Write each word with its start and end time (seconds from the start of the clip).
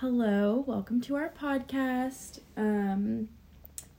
Hello, 0.00 0.62
welcome 0.64 1.00
to 1.00 1.16
our 1.16 1.28
podcast. 1.28 2.38
Um, 2.56 3.28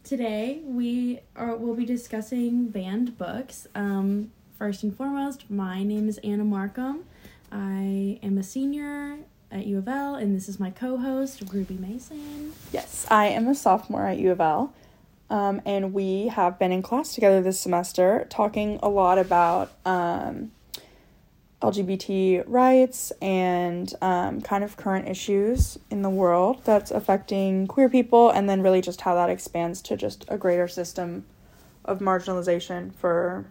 today 0.02 0.62
we 0.64 1.20
are 1.36 1.58
will 1.58 1.76
be 1.76 1.86
discussing 1.86 2.70
banned 2.70 3.18
books. 3.18 3.68
Um, 3.76 4.32
first 4.58 4.82
and 4.82 4.96
foremost, 4.96 5.52
my 5.52 5.84
name 5.84 6.08
is 6.08 6.18
Anna 6.20 6.46
Markham. 6.46 7.04
I 7.52 8.18
am 8.24 8.38
a 8.38 8.44
senior 8.44 9.18
at 9.52 9.66
U 9.66 9.80
of 9.80 9.90
L, 9.90 10.16
and 10.16 10.34
this 10.34 10.48
is 10.48 10.58
my 10.58 10.70
co-host 10.70 11.44
Ruby 11.52 11.76
Mason. 11.76 12.54
Yes, 12.72 13.06
I 13.12 13.26
am 13.26 13.50
a 13.50 13.54
sophomore 13.54 14.06
at 14.08 14.20
U 14.20 14.32
of 14.32 14.40
L, 14.40 14.74
um, 15.30 15.62
and 15.66 15.94
we 15.94 16.30
have 16.30 16.58
been 16.58 16.72
in 16.72 16.82
class 16.82 17.14
together 17.14 17.42
this 17.42 17.60
semester 17.60 18.26
talking 18.30 18.80
a 18.82 18.88
lot 18.88 19.18
about 19.18 19.74
um, 19.86 20.54
LGBT 21.62 22.44
rights 22.48 23.12
and 23.22 23.94
um, 24.02 24.42
kind 24.42 24.64
of 24.64 24.78
current 24.78 25.08
issues 25.08 25.78
in 25.90 26.02
the 26.02 26.10
world 26.10 26.62
that's 26.64 26.90
affecting 26.92 27.68
queer 27.68 27.90
people, 27.90 28.30
and 28.30 28.50
then 28.50 28.62
really 28.62 28.82
just 28.82 29.02
how 29.02 29.16
that 29.16 29.30
expands 29.30 29.82
to 29.84 29.98
just 29.98 30.26
a 30.30 30.38
greater 30.38 30.68
system 30.68 31.26
of 31.84 32.00
marginalization 32.00 32.94
for 32.96 33.46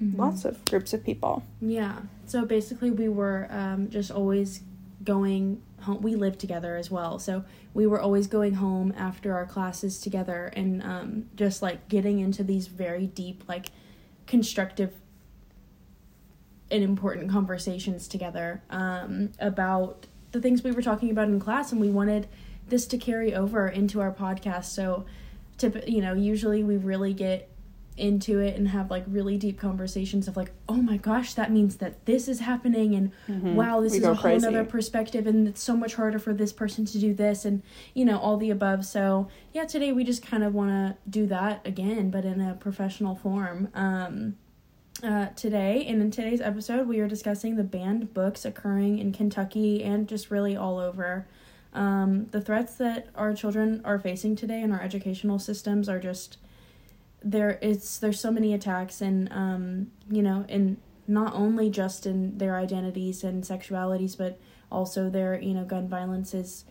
lots 0.00 0.44
of 0.44 0.64
groups 0.64 0.92
of 0.94 1.04
people. 1.04 1.42
Yeah. 1.60 1.98
So 2.26 2.44
basically, 2.44 2.90
we 2.90 3.08
were 3.08 3.46
um, 3.50 3.90
just 3.90 4.10
always 4.10 4.62
going 5.04 5.60
home. 5.82 6.00
We 6.00 6.14
lived 6.14 6.40
together 6.40 6.76
as 6.76 6.90
well, 6.90 7.18
so 7.18 7.44
we 7.74 7.86
were 7.86 8.00
always 8.00 8.26
going 8.26 8.54
home 8.54 8.94
after 8.96 9.34
our 9.34 9.44
classes 9.44 10.00
together, 10.00 10.52
and 10.56 10.82
um, 10.82 11.26
just 11.36 11.60
like 11.60 11.88
getting 11.88 12.20
into 12.20 12.42
these 12.42 12.68
very 12.68 13.06
deep, 13.06 13.44
like 13.46 13.66
constructive 14.26 14.92
and 16.70 16.82
important 16.84 17.30
conversations 17.30 18.06
together 18.08 18.62
um, 18.70 19.30
about 19.38 20.06
the 20.32 20.40
things 20.40 20.62
we 20.62 20.70
were 20.70 20.82
talking 20.82 21.10
about 21.10 21.28
in 21.28 21.40
class, 21.40 21.72
and 21.72 21.80
we 21.80 21.90
wanted 21.90 22.28
this 22.68 22.86
to 22.86 22.98
carry 22.98 23.34
over 23.34 23.68
into 23.68 24.00
our 24.00 24.12
podcast. 24.12 24.66
So, 24.66 25.04
to 25.58 25.82
you 25.90 26.00
know, 26.00 26.14
usually 26.14 26.62
we 26.62 26.76
really 26.76 27.12
get 27.12 27.48
into 27.96 28.38
it 28.38 28.56
and 28.56 28.68
have 28.68 28.90
like 28.90 29.04
really 29.06 29.36
deep 29.36 29.58
conversations 29.58 30.26
of 30.26 30.34
like, 30.36 30.52
oh 30.68 30.76
my 30.76 30.96
gosh, 30.96 31.34
that 31.34 31.50
means 31.52 31.76
that 31.78 32.06
this 32.06 32.28
is 32.28 32.40
happening, 32.40 32.94
and 32.94 33.12
wow, 33.56 33.80
this 33.80 33.92
Mm-hmm. 33.92 33.92
We 33.92 33.98
is 33.98 34.04
a 34.04 34.14
whole 34.14 34.16
crazy. 34.16 34.46
other 34.46 34.64
perspective, 34.64 35.26
and 35.26 35.48
it's 35.48 35.62
so 35.62 35.76
much 35.76 35.94
harder 35.96 36.18
for 36.18 36.32
this 36.32 36.52
person 36.52 36.84
to 36.86 36.98
do 36.98 37.12
this, 37.12 37.44
and 37.44 37.62
you 37.92 38.04
know, 38.04 38.18
all 38.18 38.36
the 38.36 38.50
above. 38.50 38.86
So, 38.86 39.28
yeah, 39.52 39.64
today 39.64 39.92
we 39.92 40.04
just 40.04 40.24
kind 40.24 40.44
of 40.44 40.54
want 40.54 40.70
to 40.70 40.96
do 41.10 41.26
that 41.26 41.66
again, 41.66 42.10
but 42.10 42.24
in 42.24 42.40
a 42.40 42.54
professional 42.54 43.16
form. 43.16 43.68
Um, 43.74 44.36
uh, 45.02 45.28
today, 45.36 45.84
and 45.86 46.00
in 46.00 46.10
today's 46.10 46.40
episode, 46.40 46.86
we 46.86 47.00
are 47.00 47.08
discussing 47.08 47.56
the 47.56 47.64
banned 47.64 48.12
books 48.12 48.44
occurring 48.44 48.98
in 48.98 49.12
Kentucky 49.12 49.82
and 49.82 50.08
just 50.08 50.30
really 50.30 50.56
all 50.56 50.78
over. 50.78 51.26
Um, 51.72 52.26
the 52.30 52.40
threats 52.40 52.74
that 52.74 53.08
our 53.14 53.32
children 53.32 53.80
are 53.84 53.98
facing 53.98 54.36
today 54.36 54.60
in 54.60 54.72
our 54.72 54.80
educational 54.80 55.38
systems 55.38 55.88
are 55.88 56.00
just 56.00 56.38
there. 57.22 57.58
It's 57.62 57.98
there's 57.98 58.20
so 58.20 58.30
many 58.30 58.52
attacks, 58.54 59.00
and 59.00 59.32
um, 59.32 59.90
you 60.10 60.22
know, 60.22 60.44
and 60.48 60.76
not 61.06 61.34
only 61.34 61.70
just 61.70 62.06
in 62.06 62.38
their 62.38 62.56
identities 62.56 63.24
and 63.24 63.44
sexualities, 63.44 64.16
but 64.18 64.38
also 64.70 65.08
their 65.08 65.40
you 65.40 65.54
know 65.54 65.64
gun 65.64 65.88
violence 65.88 66.34
is 66.34 66.64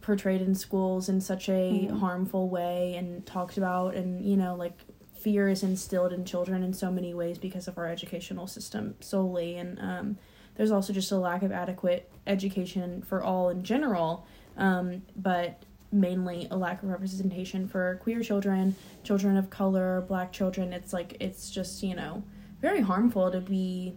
portrayed 0.00 0.42
in 0.42 0.54
schools 0.54 1.08
in 1.08 1.20
such 1.20 1.48
a 1.48 1.86
harmful 2.00 2.48
way 2.48 2.96
and 2.96 3.24
talked 3.24 3.56
about 3.56 3.94
and 3.94 4.24
you 4.24 4.36
know 4.36 4.56
like 4.56 4.76
fear 5.22 5.48
is 5.48 5.62
instilled 5.62 6.12
in 6.12 6.24
children 6.24 6.62
in 6.62 6.72
so 6.72 6.90
many 6.90 7.14
ways 7.14 7.38
because 7.38 7.68
of 7.68 7.78
our 7.78 7.86
educational 7.86 8.46
system 8.46 8.94
solely. 9.00 9.56
And 9.56 9.78
um, 9.80 10.18
there's 10.56 10.70
also 10.70 10.92
just 10.92 11.10
a 11.12 11.16
lack 11.16 11.42
of 11.42 11.52
adequate 11.52 12.10
education 12.26 13.02
for 13.02 13.22
all 13.22 13.48
in 13.48 13.62
general 13.62 14.26
um, 14.56 15.02
but 15.16 15.62
mainly 15.90 16.48
a 16.50 16.56
lack 16.56 16.82
of 16.82 16.88
representation 16.88 17.68
for 17.68 17.98
queer 18.02 18.22
children 18.22 18.74
children 19.04 19.36
of 19.36 19.50
color 19.50 20.02
black 20.08 20.32
children. 20.32 20.72
It's 20.72 20.92
like 20.92 21.16
it's 21.20 21.50
just 21.50 21.82
you 21.82 21.94
know 21.94 22.22
very 22.60 22.80
harmful 22.80 23.30
to 23.30 23.40
be 23.40 23.94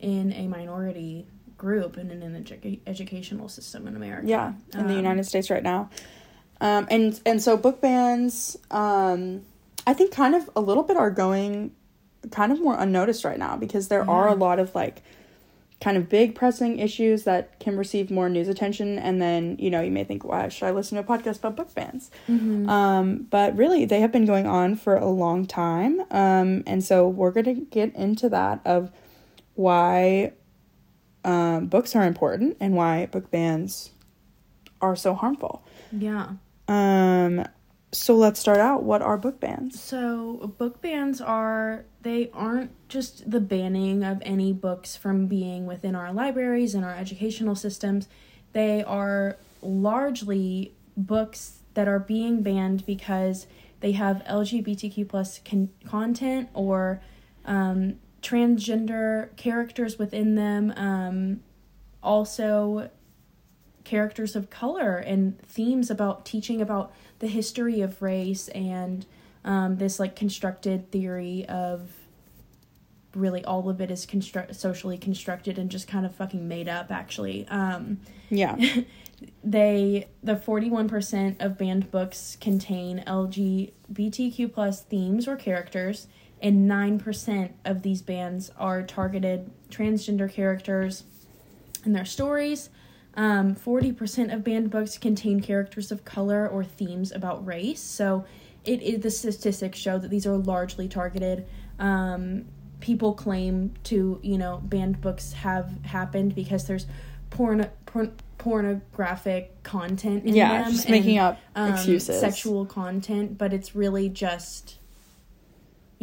in 0.00 0.32
a 0.32 0.46
minority 0.48 1.26
group 1.56 1.96
and 1.96 2.10
in 2.10 2.22
an 2.22 2.42
edu- 2.42 2.80
educational 2.86 3.48
system 3.48 3.86
in 3.86 3.96
america. 3.96 4.26
Yeah, 4.26 4.52
in 4.74 4.86
the 4.86 4.94
Um, 4.94 4.96
United 4.96 5.24
States 5.24 5.50
right 5.50 5.62
now. 5.62 5.90
Um, 6.60 6.86
and 6.90 7.20
and 7.26 7.42
so 7.42 7.56
book 7.56 7.80
bans, 7.80 8.56
um, 8.70 9.42
I 9.86 9.94
think, 9.94 10.12
kind 10.12 10.34
of 10.34 10.48
a 10.56 10.60
little 10.60 10.82
bit 10.82 10.96
are 10.96 11.10
going 11.10 11.74
kind 12.30 12.52
of 12.52 12.60
more 12.60 12.76
unnoticed 12.78 13.24
right 13.24 13.38
now 13.38 13.56
because 13.56 13.88
there 13.88 14.08
are 14.08 14.28
a 14.28 14.34
lot 14.34 14.58
of 14.58 14.74
like 14.74 15.02
kind 15.80 15.96
of 15.96 16.08
big 16.08 16.34
pressing 16.34 16.78
issues 16.78 17.24
that 17.24 17.60
can 17.60 17.76
receive 17.76 18.10
more 18.10 18.28
news 18.28 18.48
attention. 18.48 18.98
And 18.98 19.20
then 19.20 19.56
you 19.58 19.70
know 19.70 19.80
you 19.82 19.90
may 19.90 20.04
think 20.04 20.24
why 20.24 20.48
should 20.48 20.66
i 20.66 20.70
listen 20.70 20.96
to 20.96 21.04
a 21.04 21.18
podcast 21.18 21.38
about 21.38 21.56
book 21.56 21.74
bans? 21.74 22.10
Mm-hmm. 22.28 22.68
um, 22.68 23.26
but 23.30 23.56
really 23.56 23.84
they 23.84 24.00
have 24.00 24.12
been 24.12 24.24
going 24.24 24.46
on 24.46 24.76
for 24.76 24.96
a 24.96 25.08
long 25.08 25.46
time. 25.46 26.00
Um, 26.10 26.62
and 26.66 26.82
so 26.82 27.06
we're 27.08 27.32
going 27.32 27.44
to 27.44 27.54
get 27.54 27.94
into 27.94 28.28
that 28.30 28.60
of 28.64 28.90
why 29.54 30.32
um, 31.24 31.66
books 31.66 31.94
are 31.94 32.04
important 32.04 32.56
and 32.60 32.74
why 32.74 33.06
book 33.06 33.30
bans 33.30 33.90
are 34.80 34.96
so 34.96 35.14
harmful. 35.14 35.64
Yeah. 35.92 36.32
Um, 36.68 37.44
so 37.94 38.16
let's 38.16 38.40
start 38.40 38.58
out 38.58 38.82
what 38.82 39.00
are 39.02 39.16
book 39.16 39.40
bans 39.40 39.80
So 39.80 40.52
book 40.58 40.82
bans 40.82 41.20
are 41.20 41.84
they 42.02 42.28
aren't 42.32 42.72
just 42.88 43.30
the 43.30 43.40
banning 43.40 44.02
of 44.02 44.20
any 44.24 44.52
books 44.52 44.96
from 44.96 45.26
being 45.26 45.64
within 45.64 45.94
our 45.94 46.12
libraries 46.12 46.74
and 46.74 46.84
our 46.84 46.94
educational 46.94 47.54
systems. 47.54 48.08
They 48.52 48.84
are 48.84 49.36
largely 49.62 50.74
books 50.96 51.60
that 51.74 51.88
are 51.88 51.98
being 51.98 52.42
banned 52.42 52.84
because 52.84 53.46
they 53.80 53.92
have 53.92 54.22
LGBTQ 54.28 55.08
plus 55.08 55.40
con- 55.44 55.70
content 55.86 56.48
or 56.52 57.00
um, 57.44 57.94
transgender 58.22 59.34
characters 59.36 59.98
within 59.98 60.34
them. 60.34 60.72
Um, 60.76 61.40
also 62.02 62.90
characters 63.84 64.34
of 64.34 64.50
color 64.50 64.96
and 64.96 65.38
themes 65.40 65.90
about 65.90 66.24
teaching 66.24 66.60
about 66.60 66.92
the 67.18 67.26
history 67.26 67.80
of 67.80 68.00
race 68.02 68.48
and 68.48 69.06
um, 69.44 69.76
this 69.76 70.00
like 70.00 70.16
constructed 70.16 70.90
theory 70.90 71.44
of 71.48 71.90
really 73.14 73.44
all 73.44 73.68
of 73.68 73.80
it 73.80 73.90
is 73.90 74.06
construct 74.06 74.54
socially 74.56 74.98
constructed 74.98 75.58
and 75.58 75.70
just 75.70 75.86
kind 75.86 76.04
of 76.04 76.14
fucking 76.14 76.48
made 76.48 76.68
up 76.68 76.90
actually. 76.90 77.46
Um, 77.48 78.00
yeah. 78.30 78.56
they 79.44 80.08
the 80.22 80.34
41% 80.34 81.40
of 81.40 81.56
banned 81.56 81.90
books 81.90 82.36
contain 82.40 83.02
lgbtq 83.06 84.52
plus 84.52 84.82
themes 84.82 85.28
or 85.28 85.36
characters 85.36 86.08
and 86.42 86.68
9% 86.68 87.52
of 87.64 87.82
these 87.82 88.02
bans 88.02 88.50
are 88.58 88.82
targeted 88.82 89.50
transgender 89.70 90.30
characters 90.30 91.04
and 91.84 91.94
their 91.94 92.04
stories 92.04 92.70
um, 93.16 93.54
40% 93.54 94.34
of 94.34 94.42
banned 94.42 94.70
books 94.70 94.98
contain 94.98 95.40
characters 95.40 95.92
of 95.92 96.04
color 96.04 96.48
or 96.48 96.64
themes 96.64 97.12
about 97.12 97.46
race 97.46 97.80
so 97.80 98.24
it 98.64 98.82
is 98.82 99.02
the 99.02 99.10
statistics 99.10 99.78
show 99.78 99.98
that 99.98 100.10
these 100.10 100.26
are 100.26 100.36
largely 100.36 100.88
targeted 100.88 101.46
um, 101.78 102.44
people 102.80 103.14
claim 103.14 103.72
to 103.84 104.18
you 104.22 104.38
know 104.38 104.60
banned 104.64 105.00
books 105.00 105.32
have 105.32 105.70
happened 105.84 106.34
because 106.34 106.66
there's 106.66 106.86
porn, 107.30 107.68
porn 107.86 108.12
pornographic 108.36 109.62
content 109.62 110.24
in 110.24 110.34
Yeah, 110.34 110.64
them 110.64 110.72
just 110.72 110.88
making 110.88 111.18
and, 111.18 111.36
up 111.56 111.72
excuses. 111.74 112.20
sexual 112.20 112.66
content 112.66 113.38
but 113.38 113.52
it's 113.52 113.74
really 113.74 114.08
just 114.08 114.78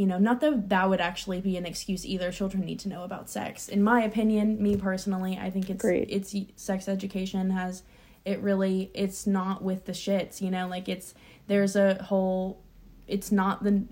you 0.01 0.07
know 0.07 0.17
not 0.17 0.41
that 0.41 0.69
that 0.69 0.89
would 0.89 1.01
actually 1.01 1.39
be 1.41 1.57
an 1.57 1.66
excuse 1.66 2.06
either. 2.06 2.31
Children 2.31 2.66
need 2.66 2.79
to 2.79 2.89
know 2.89 3.03
about 3.03 3.29
sex. 3.29 3.67
In 3.67 3.81
my 3.84 4.01
opinion 4.01 4.62
me 4.62 4.75
personally 4.75 5.38
i 5.41 5.50
think 5.50 5.69
it's 5.69 5.84
Agreed. 5.84 6.07
it's 6.09 6.35
sex 6.56 6.88
education 6.88 7.51
has 7.51 7.84
it 8.25 8.39
really 8.42 8.92
it's 8.94 9.25
not 9.25 9.63
with 9.63 9.86
the 9.86 9.92
shits 9.92 10.42
you 10.42 10.51
know 10.51 10.68
like 10.68 10.88
it's 10.89 11.13
there's 11.48 11.75
a 11.75 12.03
whole 12.03 12.62
it's 13.07 13.31
not 13.31 13.63
the 13.63 13.83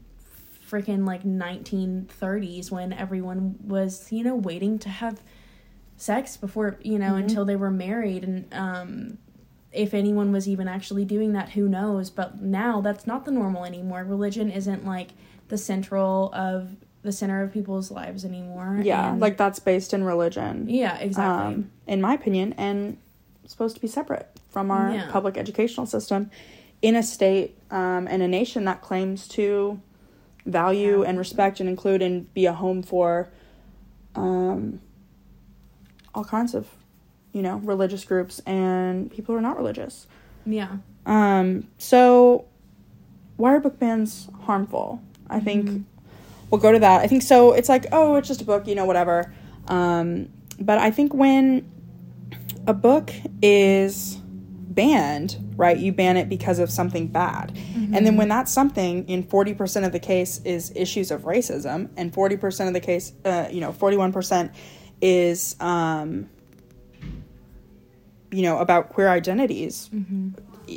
freaking 0.70 1.06
like 1.06 1.24
1930s 1.24 2.72
when 2.72 2.94
everyone 2.94 3.56
was 3.66 4.12
you 4.12 4.24
know 4.24 4.36
waiting 4.36 4.78
to 4.80 4.90
have 4.90 5.22
sex 5.98 6.38
before 6.38 6.78
you 6.82 6.98
know 6.98 7.16
until 7.16 7.46
they 7.46 7.56
were 7.56 7.72
married. 7.72 8.24
And 8.24 8.54
um 8.54 9.18
if 9.72 9.94
anyone 9.94 10.32
was 10.32 10.48
even 10.48 10.68
actually 10.68 11.06
doing 11.06 11.34
that 11.34 11.50
who 11.50 11.68
knows? 11.68 12.10
But 12.10 12.42
now 12.42 12.82
that's 12.82 13.06
not 13.06 13.26
the 13.26 13.32
normal 13.32 13.66
anymore. 13.66 14.04
Religion 14.04 14.50
isn't 14.50 14.86
like 14.86 15.10
the 15.50 15.58
central 15.58 16.32
of 16.34 16.76
the 17.02 17.12
center 17.12 17.42
of 17.44 17.52
people's 17.54 17.92
lives 17.92 18.26
anymore 18.26 18.80
yeah 18.84 19.12
and- 19.12 19.20
like 19.22 19.38
that's 19.38 19.60
based 19.60 19.94
in 19.94 20.04
religion 20.04 20.68
yeah 20.70 20.98
exactly 20.98 21.54
um, 21.56 21.72
in 21.88 22.02
my 22.02 22.14
opinion, 22.14 22.54
and 22.58 22.98
supposed 23.46 23.76
to 23.76 23.82
be 23.82 23.88
separate 23.88 24.28
from 24.52 24.70
our 24.72 24.92
Yeah. 24.94 25.12
public 25.12 25.38
educational 25.38 25.86
system 25.88 26.30
in 26.82 26.96
a 26.96 27.02
state 27.04 27.58
um, 27.72 28.08
and 28.08 28.22
a 28.22 28.28
nation 28.28 28.66
that 28.66 28.82
claims 28.82 29.28
to 29.30 29.80
value 30.46 31.02
Yeah. 31.02 31.10
and 31.10 31.18
respect 31.18 31.60
and 31.60 31.68
include 31.68 32.02
and 32.02 32.32
be 32.34 32.46
a 32.46 32.54
home 32.54 32.84
for 32.84 33.30
um, 34.16 34.80
all 36.14 36.24
kinds 36.26 36.54
of 36.54 36.68
you 37.32 37.44
know, 37.44 37.58
religious 37.58 38.04
groups 38.06 38.40
and 38.40 39.12
people 39.12 39.34
who 39.34 39.38
are 39.40 39.42
not 39.42 39.56
religious. 39.56 40.08
Yeah. 40.48 40.78
Um, 41.06 41.68
so 41.78 42.46
why 43.38 43.54
are 43.54 43.60
book 43.60 43.78
bans 43.80 44.28
harmful? 44.46 45.00
I 45.30 45.40
think 45.40 45.70
Mhm. 45.70 45.84
we'll 46.50 46.62
go 46.62 46.72
to 46.72 46.80
that. 46.80 47.02
I 47.02 47.08
think 47.08 47.22
so. 47.22 47.54
It's 47.54 47.70
like, 47.70 47.86
oh, 47.92 48.16
it's 48.16 48.28
just 48.28 48.42
a 48.42 48.46
book, 48.46 48.68
you 48.68 48.76
know, 48.76 48.86
whatever. 48.86 49.32
Um, 49.68 50.30
but 50.60 50.78
I 50.78 50.92
think 50.92 51.14
when 51.14 51.66
a 52.68 52.74
book 52.74 53.12
is 53.42 54.18
banned, 54.72 55.38
right, 55.56 55.78
you 55.78 55.92
ban 55.92 56.18
it 56.18 56.30
because 56.30 56.60
of 56.60 56.70
something 56.70 57.08
bad. 57.08 57.58
And 57.92 58.06
then 58.06 58.18
when 58.18 58.28
that 58.30 58.48
something 58.48 59.08
in 59.10 59.24
40% 59.24 59.84
of 59.86 59.92
the 59.92 60.00
case 60.00 60.42
is 60.46 60.72
issues 60.76 61.10
of 61.10 61.24
racism 61.24 61.90
and 61.98 62.14
40% 62.14 62.68
of 62.68 62.74
the 62.74 62.80
case, 62.80 63.14
uh, 63.26 63.48
you 63.52 63.60
know, 63.62 63.72
41% 63.72 64.52
is, 65.02 65.56
um, 65.60 66.30
you 68.32 68.44
know, 68.44 68.60
about 68.60 68.90
queer 68.90 69.10
identities, 69.10 69.90
Mm-hmm. 69.94 70.30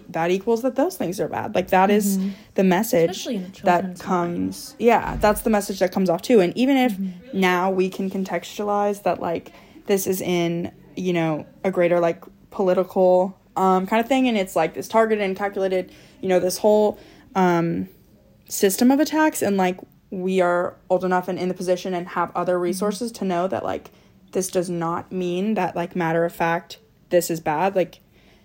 That 0.08 0.30
equals 0.30 0.62
that 0.62 0.74
those 0.76 0.96
things 0.96 1.20
are 1.20 1.28
bad. 1.28 1.54
Like 1.54 1.68
that 1.68 1.90
is 1.90 2.18
Mhm. 2.18 2.30
the 2.54 2.64
message 2.64 3.10
Especially 3.10 3.36
in 3.36 3.42
a 3.42 3.46
that 3.46 3.80
children's 3.82 4.02
comes 4.02 4.76
yeah 4.78 5.16
that's 5.20 5.40
the 5.42 5.50
message 5.50 5.78
that 5.78 5.90
comes 5.92 6.08
off 6.10 6.22
too 6.22 6.40
and 6.40 6.56
even 6.56 6.76
if 6.76 6.92
Mm-hmm. 6.98 7.40
now 7.40 7.70
we 7.70 7.88
can 7.88 8.10
contextualize 8.10 9.02
that 9.04 9.20
like 9.20 9.52
this 9.86 10.06
is 10.06 10.20
in 10.20 10.70
you 10.96 11.12
know 11.12 11.46
a 11.64 11.70
greater 11.70 11.98
like 12.00 12.22
political 12.50 13.36
um 13.56 13.86
kind 13.86 14.00
of 14.00 14.06
thing 14.08 14.28
and 14.28 14.36
it's 14.36 14.54
like 14.56 14.74
this 14.74 14.88
targeted 14.88 15.24
and 15.24 15.36
calculated 15.36 15.90
you 16.20 16.28
know 16.28 16.38
this 16.40 16.58
whole 16.58 16.98
um 17.34 17.88
system 18.48 18.90
of 18.90 19.00
attacks 19.00 19.42
and 19.42 19.56
like 19.56 19.78
we 20.10 20.40
are 20.42 20.76
old 20.90 21.04
enough 21.04 21.26
and 21.28 21.38
in 21.38 21.48
the 21.48 21.54
position 21.54 21.94
and 21.94 22.08
have 22.08 22.30
other 22.34 22.54
Mm-hmm. 22.54 22.62
resources 22.64 23.10
to 23.12 23.24
know 23.24 23.48
that 23.48 23.64
like 23.64 23.90
this 24.32 24.48
does 24.48 24.68
not 24.70 25.10
mean 25.12 25.54
that 25.54 25.74
like 25.74 25.96
matter 25.96 26.24
of 26.24 26.32
fact 26.34 26.78
this 27.10 27.30
is 27.30 27.40
bad 27.40 27.74
like 27.74 28.00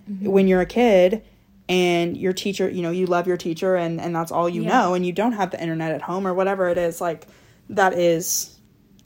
Mm-hmm. 0.10 0.30
when 0.32 0.48
you're 0.48 0.62
a 0.62 0.66
kid 0.66 1.22
and 1.70 2.16
your 2.18 2.34
teacher 2.34 2.70
you 2.70 2.82
know 2.82 2.92
you 2.92 3.06
love 3.06 3.28
your 3.28 3.38
teacher 3.38 3.76
and 3.76 4.00
and 4.00 4.16
that's 4.16 4.32
all 4.32 4.48
you 4.48 4.64
Yeah. 4.64 4.70
know 4.70 4.94
and 4.94 5.06
you 5.06 5.12
don't 5.12 5.34
have 5.34 5.52
the 5.52 5.62
internet 5.62 5.92
at 5.92 6.02
home 6.02 6.26
or 6.28 6.34
whatever 6.34 6.70
it 6.70 6.78
is 6.78 7.02
like 7.02 7.28
that 7.70 7.94
is 7.94 8.58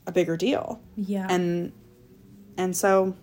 a 0.06 0.12
bigger 0.12 0.36
deal 0.36 0.80
Yeah. 0.96 1.26
and 1.28 1.72
and 2.56 2.76
so 2.76 3.16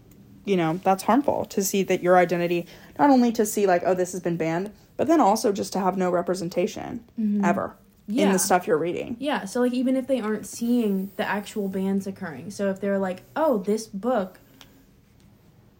you 0.45 0.57
know 0.57 0.79
that's 0.83 1.03
harmful 1.03 1.45
to 1.45 1.63
see 1.63 1.83
that 1.83 2.01
your 2.03 2.17
identity 2.17 2.65
not 2.97 3.09
only 3.09 3.31
to 3.33 3.45
see 3.45 3.65
like 3.67 3.83
oh 3.85 3.93
this 3.93 4.11
has 4.11 4.21
been 4.21 4.35
banned 4.37 4.71
but 4.97 5.07
then 5.07 5.21
also 5.21 5.51
just 5.53 5.71
to 5.73 5.79
have 5.79 5.97
no 5.97 6.09
representation 6.11 7.03
ever 7.43 7.75
in 8.07 8.15
Mm-hmm. 8.15 8.19
Yeah. 8.21 8.31
the 8.33 8.39
stuff 8.39 8.65
you're 8.65 8.77
reading 8.79 9.15
Yeah, 9.19 9.45
so 9.45 9.59
like 9.61 9.71
even 9.73 9.95
if 9.95 10.07
they 10.07 10.19
aren't 10.19 10.47
seeing 10.47 11.11
the 11.15 11.23
actual 11.23 11.67
bans 11.67 12.07
occurring, 12.07 12.49
so 12.49 12.69
if 12.71 12.81
they're 12.81 12.97
like, 12.97 13.21
"Oh, 13.35 13.59
this 13.59 13.85
book 13.85 14.39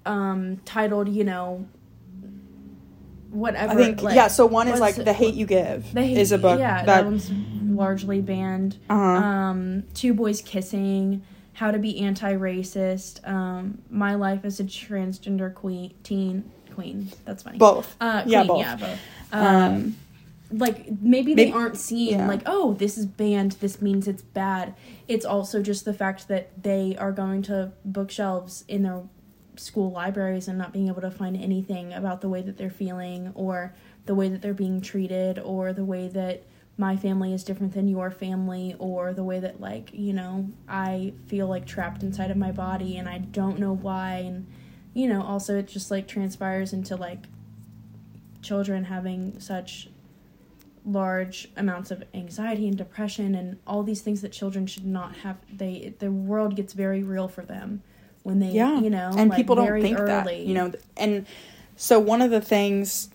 um 0.05 0.57
titled, 0.65 1.09
you 1.09 1.23
know, 1.23 1.67
whatever." 3.31 3.73
i 3.73 3.75
think 3.75 4.01
like, 4.01 4.15
yeah 4.15 4.27
so 4.27 4.45
one 4.45 4.67
is 4.67 4.79
like 4.79 4.95
the 4.95 5.13
hate 5.13 5.33
you 5.35 5.45
give 5.45 5.93
the 5.93 6.01
Hate- 6.01 6.17
is 6.17 6.31
a 6.31 6.37
book 6.37 6.59
Yeah, 6.59 6.77
that, 6.77 6.85
that, 6.85 7.05
one's 7.05 7.29
largely 7.63 8.21
banned. 8.21 8.77
uh-huh. 8.89 9.03
Um 9.05 9.83
Two 9.93 10.13
Boys 10.13 10.41
Kissing, 10.41 11.21
How 11.53 11.71
to 11.71 11.79
Be 11.79 11.99
Anti-Racist, 12.01 13.27
um 13.27 13.81
My 13.89 14.15
Life 14.15 14.41
as 14.43 14.59
a 14.59 14.63
Transgender 14.63 15.53
Queen 15.53 15.93
Teen 16.03 16.51
Queen. 16.75 17.09
That's 17.25 17.43
funny. 17.43 17.57
both 17.57 17.95
Uh, 18.01 18.23
Yeah, 18.25 18.43
both. 18.43 18.59
Yeah, 18.59 18.75
both. 18.75 18.99
Um, 19.31 19.45
um 19.45 19.95
like 20.51 20.87
maybe, 21.01 21.35
Maybe- 21.35 21.35
they 21.35 21.51
aren't 21.51 21.77
seeing 21.77 22.19
yeah. 22.19 22.27
like 22.27 22.41
oh 22.47 22.73
this 22.73 22.97
is 22.97 23.05
banned 23.05 23.51
this 23.61 23.81
means 23.83 24.07
it's 24.07 24.23
bad 24.23 24.73
it's 25.07 25.23
also 25.23 25.61
just 25.61 25.85
the 25.85 25.93
fact 25.93 26.27
that 26.27 26.49
they 26.63 26.95
are 26.99 27.11
going 27.11 27.43
to 27.43 27.71
bookshelves 27.85 28.65
in 28.67 28.81
their 28.83 29.03
school 29.59 29.91
libraries 29.91 30.47
and 30.47 30.57
not 30.57 30.73
being 30.73 30.87
able 30.87 31.01
to 31.01 31.11
find 31.11 31.35
anything 31.35 31.93
about 31.93 32.21
the 32.21 32.29
way 32.29 32.41
that 32.41 32.57
they're 32.57 32.69
feeling 32.69 33.31
or 33.35 33.73
the 34.05 34.15
way 34.15 34.29
that 34.29 34.41
they're 34.41 34.53
being 34.53 34.81
treated 34.81 35.37
or 35.39 35.73
the 35.73 35.85
way 35.85 36.07
that 36.07 36.43
my 36.77 36.95
family 36.95 37.33
is 37.33 37.43
different 37.43 37.73
than 37.73 37.89
your 37.89 38.09
family 38.09 38.73
or 38.79 39.13
the 39.13 39.23
way 39.23 39.39
that 39.39 39.59
like 39.59 39.89
you 39.93 40.13
know 40.13 40.47
i 40.67 41.13
feel 41.27 41.47
like 41.47 41.65
trapped 41.65 42.03
inside 42.03 42.31
of 42.31 42.37
my 42.37 42.51
body 42.51 42.97
and 42.97 43.09
i 43.09 43.17
don't 43.17 43.59
know 43.59 43.73
why. 43.73 44.15
And 44.15 44.47
you 44.93 45.07
know 45.07 45.21
also 45.21 45.57
it 45.57 45.67
just 45.67 45.91
like 45.91 46.07
transpires 46.07 46.73
into 46.73 46.95
like 46.95 47.25
children 48.41 48.85
having 48.85 49.39
such 49.39 49.89
large 50.85 51.49
amounts 51.57 51.91
of 51.91 52.03
anxiety 52.13 52.67
and 52.67 52.77
depression 52.77 53.35
and 53.35 53.59
all 53.67 53.83
these 53.83 54.01
things 54.01 54.21
that 54.21 54.31
children 54.31 54.65
should 54.65 54.85
not 54.85 55.17
have. 55.17 55.37
They 55.51 55.93
the 55.99 56.11
world 56.11 56.55
gets 56.55 56.73
very 56.73 57.03
real 57.03 57.27
for 57.27 57.43
them 57.43 57.83
when 58.23 58.39
they 58.39 58.51
yeah. 58.51 58.79
you 58.79 58.89
know 58.89 59.11
and 59.15 59.29
like, 59.29 59.37
people 59.37 59.55
don't 59.55 59.81
think 59.81 59.97
that 59.97 60.35
you 60.37 60.53
know 60.53 60.71
and 60.97 61.25
so 61.75 61.99
one 61.99 62.21
of 62.21 62.29
the 62.29 62.41
things 62.41 63.09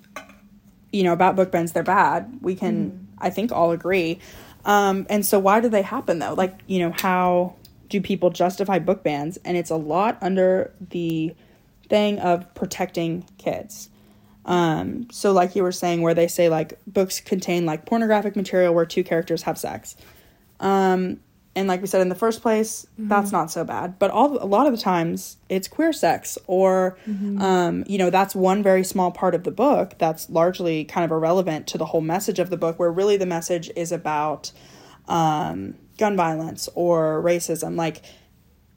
you 0.93 1.03
know 1.03 1.13
about 1.13 1.37
book 1.37 1.51
bans 1.51 1.73
they're 1.73 1.83
bad. 1.83 2.39
We 2.41 2.55
can 2.55 2.91
Mm-hmm. 2.91 3.05
i 3.19 3.31
think 3.31 3.53
all 3.53 3.73
agree. 3.73 4.19
Um 4.65 5.07
and 5.11 5.25
so 5.27 5.39
why 5.39 5.61
do 5.61 5.69
they 5.69 5.83
happen 5.83 6.19
though? 6.19 6.35
Like 6.35 6.59
you 6.67 6.79
know 6.79 6.93
how 6.99 7.57
do 7.89 8.01
people 8.01 8.31
justify 8.31 8.79
book 8.79 9.03
bans 9.03 9.37
and 9.45 9.57
it's 9.57 9.71
a 9.71 9.77
lot 9.77 10.19
under 10.23 10.73
the 10.81 11.35
thing 11.89 12.19
of 12.19 12.55
protecting 12.55 13.27
kids. 13.39 13.91
Um 14.47 15.09
so 15.11 15.33
like 15.33 15.55
you 15.57 15.63
were 15.63 15.73
saying 15.73 16.01
where 16.03 16.15
they 16.15 16.29
say 16.29 16.49
like 16.49 16.79
books 16.87 17.21
contain 17.21 17.67
like 17.67 17.85
pornographic 17.87 18.37
material 18.37 18.73
where 18.75 18.87
two 18.87 19.05
characters 19.05 19.43
have 19.43 19.59
sex. 19.59 19.97
Um 20.61 21.21
and 21.57 21.69
like 21.69 21.81
we 21.81 21.87
said 21.87 22.01
in 22.01 22.09
the 22.09 22.15
first 22.15 22.43
place 22.43 22.87
that's 22.99 23.31
not 23.33 23.51
so 23.51 23.65
bad. 23.65 23.99
But 23.99 24.11
all 24.11 24.43
a 24.43 24.47
lot 24.47 24.67
of 24.67 24.73
the 24.73 24.79
times 24.79 25.37
it's 25.49 25.69
queer 25.69 25.93
sex 25.93 26.37
or 26.47 26.99
um 27.41 27.85
you 27.87 27.99
know 27.99 28.11
that's 28.11 28.35
one 28.35 28.63
very 28.63 28.85
small 28.85 29.11
part 29.11 29.35
of 29.35 29.45
the 29.45 29.51
book 29.51 29.95
that's 29.99 30.29
largely 30.31 30.85
kind 30.85 31.05
of 31.05 31.11
irrelevant 31.11 31.67
to 31.69 31.79
the 31.79 31.87
whole 31.87 32.01
message 32.01 32.39
of 32.39 32.51
the 32.51 32.57
book 32.57 32.79
where 32.79 32.91
really 32.91 33.17
the 33.17 33.27
message 33.27 33.71
is 33.77 33.93
about 33.93 34.53
um 35.09 35.75
gun 35.99 36.17
violence 36.17 36.69
or 36.75 37.23
racism. 37.23 37.77
Like 37.77 38.03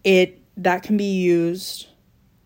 it 0.04 0.42
that 0.58 0.84
can 0.84 0.98
be 0.98 1.20
used 1.20 1.88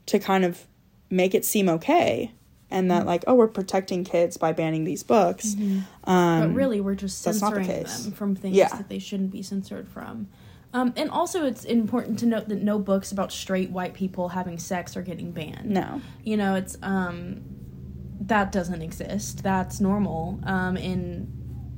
to 0.07 0.19
kind 0.19 0.45
of 0.45 0.65
make 1.09 1.33
it 1.35 1.45
seem 1.45 1.67
okay 1.69 2.31
and 2.71 2.89
that 2.89 3.05
like 3.05 3.23
oh 3.27 3.35
we're 3.35 3.47
protecting 3.47 4.03
kids 4.03 4.37
by 4.37 4.51
banning 4.53 4.83
these 4.85 5.03
books. 5.03 5.55
Um 5.55 5.85
but 6.05 6.53
really 6.53 6.81
we're 6.81 6.95
just 6.95 7.25
not 7.25 7.33
the 7.33 7.39
censoring 7.39 7.67
them 7.83 8.11
from 8.13 8.35
things 8.35 8.55
Yeah. 8.55 8.69
that 8.69 8.89
they 8.89 8.99
shouldn't 8.99 9.31
be 9.31 9.43
censored 9.43 9.87
from. 9.87 10.27
Um, 10.73 10.93
and 10.95 11.09
also 11.11 11.45
it's 11.45 11.65
important 11.65 12.17
to 12.19 12.25
note 12.25 12.47
that 12.47 12.63
no 12.63 12.79
books 12.79 13.11
about 13.11 13.33
straight 13.33 13.71
white 13.71 13.93
people 13.93 14.29
having 14.29 14.57
sex 14.57 14.95
are 14.95 15.01
getting 15.01 15.31
banned. 15.33 15.69
No. 15.69 16.01
You 16.23 16.37
know 16.37 16.55
it's 16.55 16.77
um 16.81 17.41
that 18.21 18.51
doesn't 18.51 18.81
exist. 18.81 19.43
That's 19.43 19.81
normal 19.81 20.39
um 20.43 20.77
in 20.77 21.27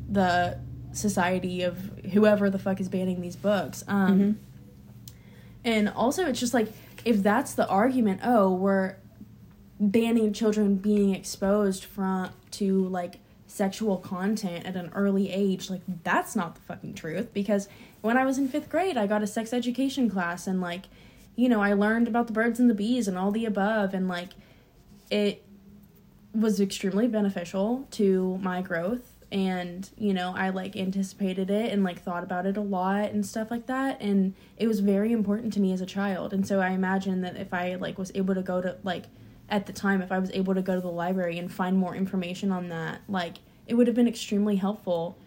the 0.09 0.59
society 0.91 1.63
of 1.63 1.75
whoever 2.13 2.51
the 2.51 2.59
fuck 2.59 2.79
is 2.79 2.87
banning 2.87 3.19
these 3.21 3.35
books. 3.35 3.83
Um 3.87 4.19
Mhm. 4.19 4.35
and 5.65 5.89
also 5.89 6.27
it's 6.27 6.39
just 6.39 6.53
like 6.53 6.67
if 7.05 7.23
that's 7.23 7.55
the 7.55 7.67
argument 7.67 8.21
oh 8.23 8.53
we're 8.53 8.95
banning 9.91 10.33
children 10.33 10.75
being 10.75 11.13
exposed 11.13 11.83
from 11.83 12.29
to 12.51 12.87
like 12.87 13.19
sexual 13.47 13.97
content 13.97 14.65
at 14.65 14.75
an 14.75 14.91
early 14.95 15.29
age 15.31 15.69
like 15.69 15.81
that's 16.03 16.35
not 16.35 16.55
the 16.55 16.61
fucking 16.61 16.93
truth. 16.93 17.33
Because 17.33 17.67
when 18.01 18.17
i 18.17 18.25
was 18.25 18.37
in 18.37 18.47
fifth 18.47 18.69
grade 18.69 18.97
i 18.97 19.07
got 19.07 19.21
a 19.21 19.27
sex 19.27 19.53
education 19.53 20.09
class 20.09 20.47
and 20.47 20.59
like 20.59 20.83
you 21.35 21.47
know 21.47 21.61
i 21.61 21.73
learned 21.73 22.07
about 22.07 22.27
the 22.27 22.33
birds 22.33 22.59
and 22.59 22.69
the 22.69 22.73
bees 22.73 23.07
and 23.07 23.17
all 23.17 23.31
the 23.31 23.45
above. 23.45 23.93
And 23.93 24.07
like 24.07 24.29
it 25.11 25.43
was 26.33 26.59
extremely 26.59 27.07
beneficial 27.07 27.87
to 27.91 28.39
my 28.41 28.61
growth. 28.61 29.09
And 29.31 29.89
you 29.97 30.13
know 30.13 30.33
i 30.35 30.49
like 30.49 30.75
anticipated 30.75 31.49
it 31.49 31.71
and 31.73 31.83
like 31.83 32.01
thought 32.01 32.23
about 32.23 32.45
it 32.45 32.57
a 32.57 32.61
lot 32.61 33.11
and 33.11 33.25
stuff 33.25 33.51
like 33.51 33.65
that. 33.67 34.01
And 34.01 34.35
it 34.57 34.67
was 34.67 34.79
very 34.79 35.11
important 35.11 35.53
to 35.53 35.59
me 35.59 35.73
as 35.73 35.81
a 35.81 35.85
child. 35.85 36.33
And 36.33 36.47
so 36.47 36.59
i 36.59 36.69
imagine 36.69 37.21
that 37.21 37.35
if 37.37 37.53
i 37.53 37.75
like 37.75 37.97
was 37.97 38.11
able 38.15 38.35
to 38.35 38.41
go 38.41 38.61
to 38.61 38.77
like 38.83 39.05
at 39.53 39.65
the 39.67 39.73
time 39.73 40.01
if 40.01 40.11
i 40.11 40.19
was 40.19 40.31
able 40.31 40.53
to 40.53 40.61
go 40.61 40.75
to 40.75 40.81
the 40.81 40.91
library 40.91 41.39
and 41.39 41.51
find 41.51 41.77
more 41.77 41.95
information 41.95 42.51
on 42.51 42.67
that 42.69 42.99
like 43.07 43.35
it 43.67 43.75
would 43.75 43.87
have 43.87 43.95
been 43.95 44.07
extremely 44.07 44.57
helpful 44.57 45.17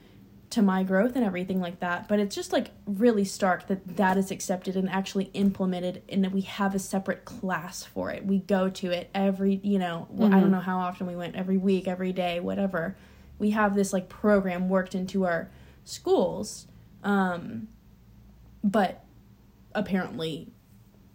to 0.51 0.63
my 0.63 0.83
growth 0.83 1.17
and 1.17 1.25
everything 1.25 1.61
like 1.61 1.81
that. 1.81 2.09
But 2.09 2.21
it's 2.21 2.35
just 2.35 2.53
like 2.53 2.71
really 2.87 3.25
stark 3.25 3.67
that 3.67 3.97
that 3.97 4.17
is 4.17 4.31
accepted 4.31 4.77
and 4.77 4.89
actually 4.89 5.31
implemented 5.35 6.03
and 6.09 6.23
that 6.25 6.33
we 6.33 6.43
have 6.43 6.75
a 6.75 6.79
separate 6.79 7.25
class 7.25 7.83
for 7.83 8.11
it. 8.11 8.25
We 8.25 8.39
go 8.39 8.69
to 8.69 8.91
it 8.91 9.11
every 9.15 9.61
you 9.63 9.79
know 9.79 10.07
well, 10.11 10.33
i 10.33 10.41
don't 10.41 10.51
know 10.51 10.61
how 10.61 10.79
often 10.79 11.07
we 11.07 11.17
went 11.17 11.37
every 11.37 11.57
week 11.57 11.89
every 11.89 12.13
day 12.13 12.41
whatever. 12.41 12.97
We 13.39 13.51
have 13.51 13.75
this 13.75 13.93
like 13.93 14.09
program 14.09 14.69
worked 14.69 14.95
into 14.95 15.25
our 15.25 15.51
schools 15.85 16.67
um 17.05 17.69
but 18.65 19.05
apparently 19.75 20.49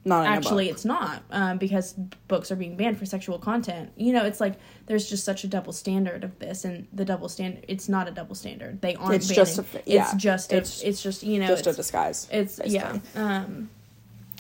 not 0.04 0.26
actually 0.26 0.70
it's 0.70 0.84
not 0.84 1.24
um, 1.32 1.58
because 1.58 1.94
books 2.28 2.52
are 2.52 2.56
being 2.56 2.76
banned 2.76 2.98
for 2.98 3.06
sexual 3.06 3.38
content. 3.38 3.92
You 3.96 4.14
know 4.14 4.26
it's 4.26 4.40
like 4.40 4.56
there's 4.88 5.10
just 5.10 5.24
such 5.24 5.44
a 5.44 5.48
double 5.48 5.74
standard 5.74 6.24
of 6.24 6.38
this 6.40 6.66
and 6.66 6.88
the 6.92 7.06
double 7.06 7.30
standard 7.30 7.66
it's 7.68 7.88
not 7.88 8.08
a 8.08 8.12
double 8.12 8.36
standard. 8.36 8.82
They 8.82 8.96
aren't 8.96 9.16
It's 9.16 9.28
banning. 9.28 9.46
just 9.46 9.60
a- 9.60 9.82
yeah, 9.86 10.02
it's 10.04 10.14
just 10.16 10.54
a, 10.54 10.58
it's 10.58 10.82
it's, 10.82 11.04
just 11.04 11.24
you 11.24 11.40
know 11.40 11.48
just 11.48 11.68
a 11.68 11.74
disguise 11.74 12.28
it's 12.32 12.60
yeah 12.66 12.98
um 13.16 13.70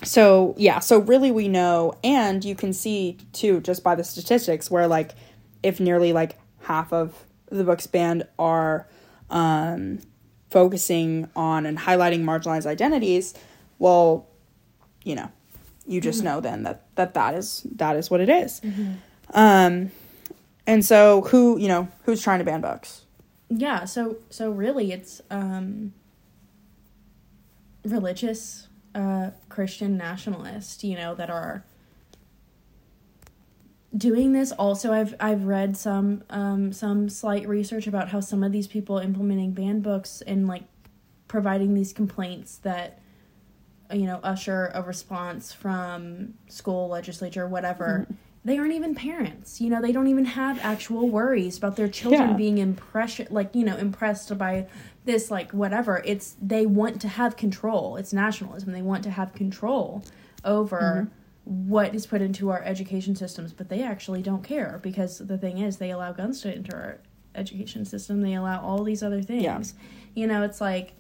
so 0.04 0.56
yeah, 0.58 0.80
so 0.80 1.00
really 1.00 1.32
we 1.32 1.48
know, 1.48 1.94
and 2.04 2.44
you 2.44 2.56
can 2.56 2.74
see 2.74 3.18
too 3.34 3.60
just 3.62 3.84
by 3.84 3.96
the 3.96 4.04
statistics 4.04 4.72
where 4.72 4.88
like 4.88 5.12
if 5.62 5.80
nearly 5.80 6.12
like 6.12 6.38
half 6.62 6.92
of 6.92 7.24
the 7.50 7.64
books 7.64 7.86
banned 7.86 8.28
are 8.40 8.88
um, 9.30 10.00
focusing 10.50 11.30
on 11.36 11.66
and 11.66 11.78
highlighting 11.78 12.24
marginalized 12.24 12.66
identities, 12.66 13.34
well, 13.78 14.28
you 15.04 15.16
know, 15.16 15.32
you 15.86 16.02
just 16.02 16.20
mm-hmm. 16.20 16.28
know 16.28 16.42
then 16.42 16.64
that 16.64 16.86
that 16.96 17.14
that 17.14 17.34
is 17.34 17.66
that 17.76 17.96
is 17.96 18.10
what 18.10 18.22
it 18.22 18.30
is. 18.30 18.62
Mm-hmm. 18.62 18.94
Um, 19.34 19.92
and 20.68 20.86
so 20.86 21.22
who 21.22 21.58
you 21.58 21.68
know 21.68 21.88
who's 22.04 22.22
trying 22.22 22.40
to 22.40 22.46
ban 22.46 22.62
books? 22.62 23.06
Yeah, 23.50 23.86
so 23.86 24.18
so 24.30 24.52
really 24.52 24.92
it's 24.92 25.22
um, 25.30 25.94
religious 27.84 28.68
uh, 28.96 29.32
Christian 29.50 29.98
nationalists, 29.98 30.84
you 30.84 30.96
know, 30.96 31.16
that 31.16 31.30
are 31.30 31.66
doing 33.96 34.32
this 34.32 34.54
also 34.54 34.94
i've 34.94 35.14
i've 35.20 35.44
read 35.44 35.76
some 35.76 36.24
um 36.30 36.72
some 36.72 37.10
slight 37.10 37.46
research 37.46 37.88
about 37.88 38.08
how 38.08 38.22
some 38.22 38.42
of 38.42 38.54
these 38.54 38.66
people 38.66 39.00
implementing 39.00 39.52
ban 39.52 39.82
books 39.82 40.22
and 40.26 40.48
like 40.48 40.64
providing 41.28 41.74
these 41.74 41.92
complaints 41.92 42.56
that 42.60 43.01
you 43.94 44.06
know 44.06 44.20
usher 44.24 44.72
a 44.74 44.82
response 44.82 45.52
from 45.52 46.34
school 46.48 46.88
legislature 46.88 47.48
whatever 47.48 48.06
mm-hmm. 48.06 48.14
they 48.46 48.58
aren't 48.58 48.74
even 48.74 48.96
parents 48.96 49.62
you 49.62 49.70
know 49.70 49.82
they 49.82 49.92
don't 49.92 50.08
even 50.08 50.26
have 50.26 50.60
actual 50.64 51.10
worries 51.10 51.58
about 51.58 51.76
their 51.76 51.88
children 51.88 52.32
yeah. 52.32 52.36
being 52.36 52.58
impression 52.58 53.28
like 53.30 53.54
you 53.56 53.64
know 53.64 53.78
impressed 53.78 54.36
by 54.38 54.68
this 55.06 55.32
like 55.32 55.52
whatever 55.52 56.02
it's 56.06 56.36
they 56.42 56.66
want 56.66 57.02
to 57.02 57.08
have 57.08 57.36
control 57.36 57.98
it's 57.98 58.14
nationalism 58.14 58.72
they 58.72 58.82
want 58.82 59.04
to 59.04 59.10
have 59.10 59.34
control 59.34 60.04
over 60.44 61.06
mm-hmm 61.08 61.16
what 61.44 61.96
is 61.96 62.06
put 62.06 62.22
into 62.22 62.50
our 62.50 62.62
education 62.64 63.16
systems, 63.16 63.52
but 63.52 63.70
they 63.70 63.82
actually 63.82 64.22
don't 64.22 64.44
care 64.44 64.80
because 64.84 65.18
the 65.18 65.38
thing 65.38 65.58
is, 65.58 65.78
they 65.78 65.92
allow 65.92 66.12
guns 66.12 66.42
to 66.42 66.54
enter 66.54 66.76
our 66.76 67.00
education 67.36 67.84
system. 67.84 68.22
They 68.22 68.36
allow 68.36 68.62
all 68.62 68.84
these 68.84 69.02
other 69.02 69.22
things. 69.22 69.44
Yeah. 69.44 69.62
You 70.14 70.28
know, 70.28 70.44
it's 70.44 70.62
like 70.62 70.94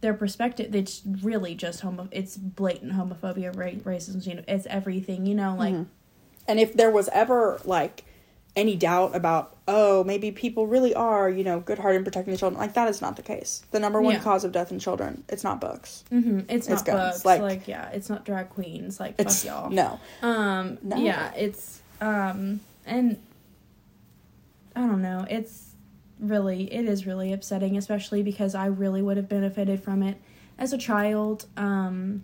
their 0.00 0.14
perspective. 0.14 0.74
It's 0.74 1.02
really 1.04 1.54
just 1.54 1.80
homo. 1.80 2.08
It's 2.10 2.36
blatant 2.36 2.92
homophobia, 2.92 3.56
ra- 3.56 3.92
racism. 3.92 4.26
You 4.26 4.36
know, 4.36 4.44
it's 4.48 4.66
everything. 4.66 5.26
You 5.26 5.34
know, 5.34 5.54
like. 5.56 5.74
Mm-hmm. 5.74 5.84
And 6.48 6.58
if 6.58 6.74
there 6.74 6.90
was 6.90 7.08
ever 7.12 7.60
like 7.64 8.04
any 8.56 8.76
doubt 8.76 9.14
about 9.14 9.56
oh 9.68 10.02
maybe 10.04 10.30
people 10.32 10.66
really 10.66 10.94
are 10.94 11.30
you 11.30 11.44
know 11.44 11.60
good 11.60 11.78
hearted 11.78 11.96
and 11.96 12.04
protecting 12.04 12.32
the 12.32 12.38
children 12.38 12.58
like 12.58 12.74
that 12.74 12.88
is 12.88 13.00
not 13.00 13.16
the 13.16 13.22
case 13.22 13.62
the 13.70 13.78
number 13.78 14.00
one 14.02 14.14
yeah. 14.14 14.20
cause 14.20 14.44
of 14.44 14.50
death 14.50 14.72
in 14.72 14.78
children 14.78 15.22
it's 15.28 15.44
not 15.44 15.60
books 15.60 16.04
mm-hmm. 16.10 16.40
it's, 16.48 16.68
it's 16.68 16.68
not 16.68 16.84
guns. 16.84 17.14
books 17.14 17.24
like, 17.24 17.40
like 17.40 17.68
yeah 17.68 17.88
it's 17.90 18.08
not 18.08 18.24
drag 18.24 18.48
queens 18.50 18.98
like 18.98 19.14
it's, 19.18 19.44
fuck 19.44 19.48
y'all 19.48 19.70
no 19.70 20.00
um 20.22 20.78
no. 20.82 20.96
yeah 20.96 21.32
it's 21.34 21.80
um 22.00 22.60
and 22.86 23.18
i 24.74 24.80
don't 24.80 25.02
know 25.02 25.24
it's 25.30 25.69
really 26.20 26.72
it 26.72 26.84
is 26.84 27.06
really 27.06 27.32
upsetting 27.32 27.76
especially 27.76 28.22
because 28.22 28.54
i 28.54 28.66
really 28.66 29.00
would 29.00 29.16
have 29.16 29.28
benefited 29.28 29.82
from 29.82 30.02
it 30.02 30.20
as 30.58 30.72
a 30.72 30.78
child 30.78 31.46
um 31.56 32.22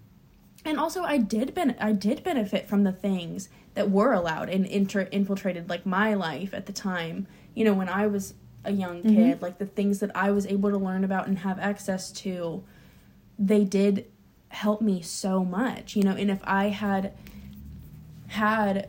and 0.67 0.81
also 0.81 1.05
I 1.05 1.19
did 1.19 1.55
ben- 1.55 1.77
I 1.81 1.93
did 1.93 2.25
benefit 2.25 2.69
from 2.69 2.83
the 2.83 2.93
things 2.93 3.49
that 3.75 3.89
were 3.89 4.13
allowed 4.13 4.49
and 4.49 4.67
inter- 4.67 5.09
infiltrated 5.13 5.71
like 5.71 5.87
my 5.87 6.15
life 6.15 6.53
at 6.53 6.67
the 6.67 6.73
time. 6.73 7.29
You 7.55 7.65
know, 7.65 7.73
when 7.73 7.89
I 7.89 8.09
was 8.09 8.35
a 8.65 8.73
young 8.73 8.99
mm-hmm. 8.99 9.15
kid, 9.15 9.35
mm-hmm. 9.37 9.43
like 9.45 9.59
the 9.59 9.67
things 9.67 10.01
that 10.01 10.11
I 10.17 10.33
was 10.33 10.45
able 10.45 10.71
to 10.71 10.77
learn 10.77 11.05
about 11.05 11.29
and 11.29 11.39
have 11.39 11.61
access 11.61 12.11
to, 12.13 12.65
they 13.39 13.65
did 13.65 14.11
help 14.49 14.83
me 14.83 15.03
so 15.03 15.45
much. 15.45 15.95
You 15.95 16.03
know, 16.03 16.17
and 16.17 16.33
if 16.33 16.41
I 16.43 16.71
had 16.71 17.13
had 18.27 18.89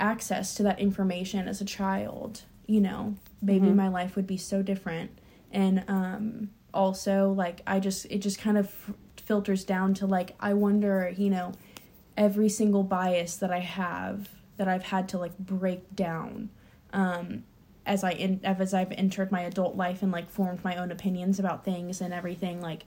access 0.00 0.54
to 0.56 0.64
that 0.64 0.80
information 0.80 1.46
as 1.46 1.60
a 1.60 1.64
child, 1.64 2.42
you 2.66 2.80
know, 2.80 3.14
maybe 3.44 3.66
mm-hmm. 3.66 3.76
my 3.76 3.88
life 3.88 4.16
would 4.16 4.26
be 4.26 4.36
so 4.36 4.62
different. 4.62 5.10
And 5.52 5.84
um 5.88 6.50
also 6.72 7.30
like 7.30 7.60
I 7.66 7.80
just 7.80 8.06
it 8.06 8.18
just 8.18 8.38
kind 8.38 8.58
of 8.58 8.74
filters 9.16 9.64
down 9.64 9.94
to 9.94 10.06
like 10.06 10.34
I 10.40 10.54
wonder, 10.54 11.12
you 11.16 11.30
know, 11.30 11.52
every 12.16 12.48
single 12.48 12.82
bias 12.82 13.36
that 13.36 13.50
I 13.50 13.60
have 13.60 14.28
that 14.56 14.68
I've 14.68 14.84
had 14.84 15.08
to 15.10 15.18
like 15.18 15.36
break 15.38 15.94
down 15.96 16.50
um, 16.92 17.44
as 17.86 18.04
I 18.04 18.12
in, 18.12 18.40
as 18.44 18.72
I've 18.72 18.92
entered 18.92 19.32
my 19.32 19.42
adult 19.42 19.76
life 19.76 20.02
and 20.02 20.12
like 20.12 20.30
formed 20.30 20.64
my 20.64 20.76
own 20.76 20.90
opinions 20.90 21.38
about 21.38 21.64
things 21.64 22.00
and 22.00 22.14
everything 22.14 22.60
like 22.60 22.84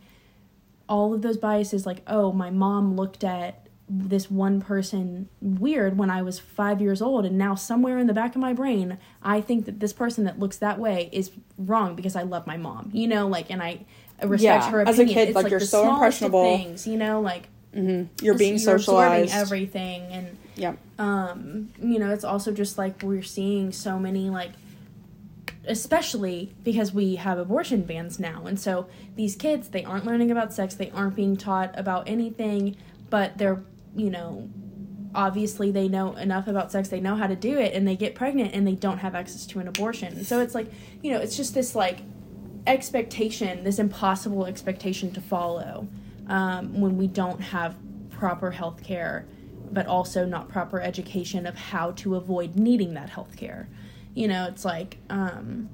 all 0.89 1.13
of 1.13 1.21
those 1.21 1.37
biases 1.37 1.85
like 1.85 2.01
oh 2.07 2.31
my 2.31 2.49
mom 2.49 2.95
looked 2.95 3.23
at 3.23 3.66
this 3.89 4.29
one 4.29 4.61
person 4.61 5.29
weird 5.41 5.97
when 5.97 6.09
I 6.09 6.21
was 6.21 6.39
5 6.39 6.81
years 6.81 7.01
old 7.01 7.25
and 7.25 7.37
now 7.37 7.55
somewhere 7.55 7.97
in 7.97 8.07
the 8.07 8.13
back 8.13 8.35
of 8.35 8.41
my 8.41 8.51
brain 8.51 8.97
I 9.23 9.39
think 9.39 9.65
that 9.65 9.79
this 9.79 9.93
person 9.93 10.25
that 10.25 10.39
looks 10.39 10.57
that 10.57 10.77
way 10.77 11.09
is 11.13 11.31
wrong 11.57 11.95
because 11.95 12.15
I 12.15 12.23
love 12.23 12.45
my 12.45 12.57
mom 12.57 12.89
you 12.93 13.07
know 13.07 13.27
like 13.27 13.49
and 13.49 13.63
I 13.63 13.85
respect 14.23 14.41
yeah. 14.65 14.71
her 14.71 14.81
opinion. 14.81 15.07
As 15.07 15.11
a 15.11 15.13
kid, 15.13 15.27
it's 15.29 15.35
like, 15.35 15.43
like 15.43 15.51
you're 15.51 15.59
so 15.59 15.93
impressionable. 15.93 16.43
Things, 16.43 16.87
you 16.87 16.97
know, 16.97 17.21
like 17.21 17.47
mm-hmm. 17.75 18.13
you're 18.23 18.37
being 18.37 18.53
you're 18.53 18.79
socialized, 18.79 19.33
everything, 19.33 20.01
and 20.11 20.37
yeah, 20.55 20.73
um, 20.97 21.71
you 21.81 21.99
know, 21.99 22.11
it's 22.11 22.23
also 22.23 22.51
just 22.51 22.77
like 22.77 23.01
we're 23.03 23.21
seeing 23.21 23.71
so 23.71 23.99
many 23.99 24.29
like, 24.29 24.51
especially 25.65 26.53
because 26.63 26.93
we 26.93 27.15
have 27.15 27.37
abortion 27.37 27.83
bans 27.83 28.19
now, 28.19 28.45
and 28.45 28.59
so 28.59 28.87
these 29.15 29.35
kids 29.35 29.69
they 29.69 29.83
aren't 29.83 30.05
learning 30.05 30.31
about 30.31 30.53
sex, 30.53 30.73
they 30.73 30.89
aren't 30.91 31.15
being 31.15 31.37
taught 31.37 31.77
about 31.77 32.07
anything, 32.07 32.75
but 33.09 33.37
they're 33.37 33.63
you 33.97 34.09
know 34.09 34.49
obviously 35.15 35.71
they 35.71 35.87
know 35.87 36.13
enough 36.15 36.47
about 36.47 36.71
sex 36.71 36.89
they 36.89 36.99
know 36.99 37.15
how 37.15 37.27
to 37.27 37.35
do 37.35 37.57
it 37.57 37.73
and 37.73 37.87
they 37.87 37.95
get 37.95 38.13
pregnant 38.13 38.53
and 38.53 38.67
they 38.67 38.75
don't 38.75 38.99
have 38.99 39.15
access 39.15 39.45
to 39.45 39.59
an 39.59 39.67
abortion 39.67 40.23
so 40.23 40.39
it's 40.39 40.53
like 40.53 40.71
you 41.01 41.11
know 41.11 41.19
it's 41.19 41.35
just 41.35 41.53
this 41.53 41.75
like 41.75 41.99
expectation, 42.67 43.63
this 43.63 43.79
impossible 43.79 44.45
expectation 44.45 45.11
to 45.13 45.21
follow 45.21 45.87
um, 46.27 46.79
when 46.79 46.97
we 46.97 47.07
don't 47.07 47.39
have 47.39 47.75
proper 48.11 48.51
health 48.51 48.83
care, 48.83 49.25
but 49.71 49.87
also 49.87 50.25
not 50.25 50.49
proper 50.49 50.79
education 50.79 51.47
of 51.47 51.55
how 51.55 51.91
to 51.91 52.15
avoid 52.15 52.55
needing 52.55 52.93
that 52.93 53.09
health 53.09 53.35
care. 53.37 53.67
You 54.13 54.27
know, 54.27 54.47
it's 54.47 54.65
like, 54.65 54.97
um, 55.09 55.69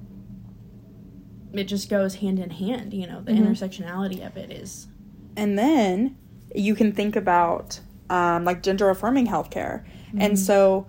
it 1.52 1.66
just 1.66 1.90
goes 1.90 2.16
hand 2.16 2.40
in 2.40 2.50
hand, 2.50 2.94
you 2.94 3.08
know, 3.08 3.22
the 3.22 3.32
mm-hmm. 3.32 3.46
intersectionality 3.46 4.26
of 4.26 4.38
it 4.38 4.52
is. 4.52 4.88
And 5.36 5.58
then 5.58 6.18
you 6.54 6.76
can 6.76 6.92
think 6.92 7.16
about 7.16 7.80
um, 8.10 8.46
like 8.46 8.64
gender 8.64 8.90
affirming 8.90 9.28
healthcare. 9.28 9.86
Mm-hmm. 10.08 10.22
And 10.22 10.40
so 10.40 10.88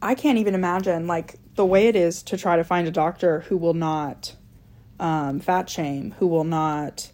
I 0.00 0.14
can't 0.14 0.38
even 0.38 0.54
imagine 0.54 1.06
like 1.06 1.36
the 1.54 1.66
way 1.66 1.88
it 1.88 1.96
is 1.96 2.22
to 2.24 2.36
try 2.36 2.56
to 2.56 2.64
find 2.64 2.86
a 2.86 2.90
doctor 2.90 3.40
who 3.40 3.56
will 3.56 3.74
not 3.74 4.36
um, 5.00 5.40
fat 5.40 5.68
shame, 5.68 6.14
who 6.18 6.26
will 6.26 6.44
not 6.44 7.10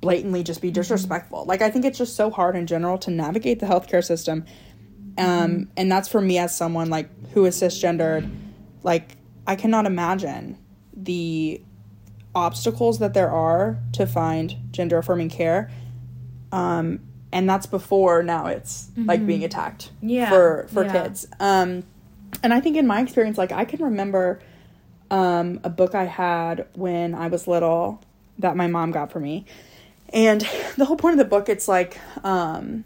blatantly 0.00 0.42
just 0.42 0.62
be 0.62 0.70
disrespectful. 0.70 1.40
Mm-hmm. 1.40 1.48
Like 1.48 1.62
I 1.62 1.70
think 1.70 1.84
it's 1.84 1.98
just 1.98 2.16
so 2.16 2.30
hard 2.30 2.56
in 2.56 2.66
general 2.66 2.98
to 2.98 3.10
navigate 3.10 3.60
the 3.60 3.66
healthcare 3.66 4.04
system. 4.04 4.44
Um, 5.16 5.26
mm-hmm. 5.26 5.62
and 5.76 5.90
that's 5.90 6.08
for 6.08 6.20
me 6.20 6.38
as 6.38 6.56
someone 6.56 6.90
like 6.90 7.08
who 7.30 7.44
is 7.44 7.60
cisgendered. 7.60 8.30
Like 8.82 9.16
I 9.46 9.56
cannot 9.56 9.86
imagine 9.86 10.58
the 10.94 11.60
obstacles 12.34 12.98
that 13.00 13.14
there 13.14 13.30
are 13.30 13.78
to 13.92 14.06
find 14.06 14.56
gender 14.70 14.98
affirming 14.98 15.28
care. 15.28 15.70
Um, 16.52 17.00
and 17.32 17.48
that's 17.48 17.66
before 17.66 18.22
now 18.22 18.46
it's 18.46 18.88
mm-hmm. 18.92 19.06
like 19.06 19.26
being 19.26 19.44
attacked 19.44 19.90
yeah. 20.00 20.30
for 20.30 20.66
for 20.68 20.84
yeah. 20.84 20.92
kids. 20.92 21.26
Um, 21.40 21.84
and 22.42 22.52
I 22.52 22.60
think 22.60 22.76
in 22.76 22.86
my 22.86 23.00
experience, 23.00 23.38
like 23.38 23.52
I 23.52 23.64
can 23.64 23.82
remember 23.82 24.40
um, 25.10 25.60
a 25.64 25.70
book 25.70 25.94
I 25.94 26.04
had 26.04 26.66
when 26.74 27.14
I 27.14 27.28
was 27.28 27.46
little 27.46 28.02
that 28.38 28.56
my 28.56 28.66
mom 28.66 28.90
got 28.90 29.10
for 29.10 29.20
me. 29.20 29.46
And 30.10 30.40
the 30.76 30.84
whole 30.84 30.96
point 30.96 31.14
of 31.14 31.18
the 31.18 31.24
book, 31.24 31.48
it's 31.48 31.68
like, 31.68 31.98
um, 32.24 32.84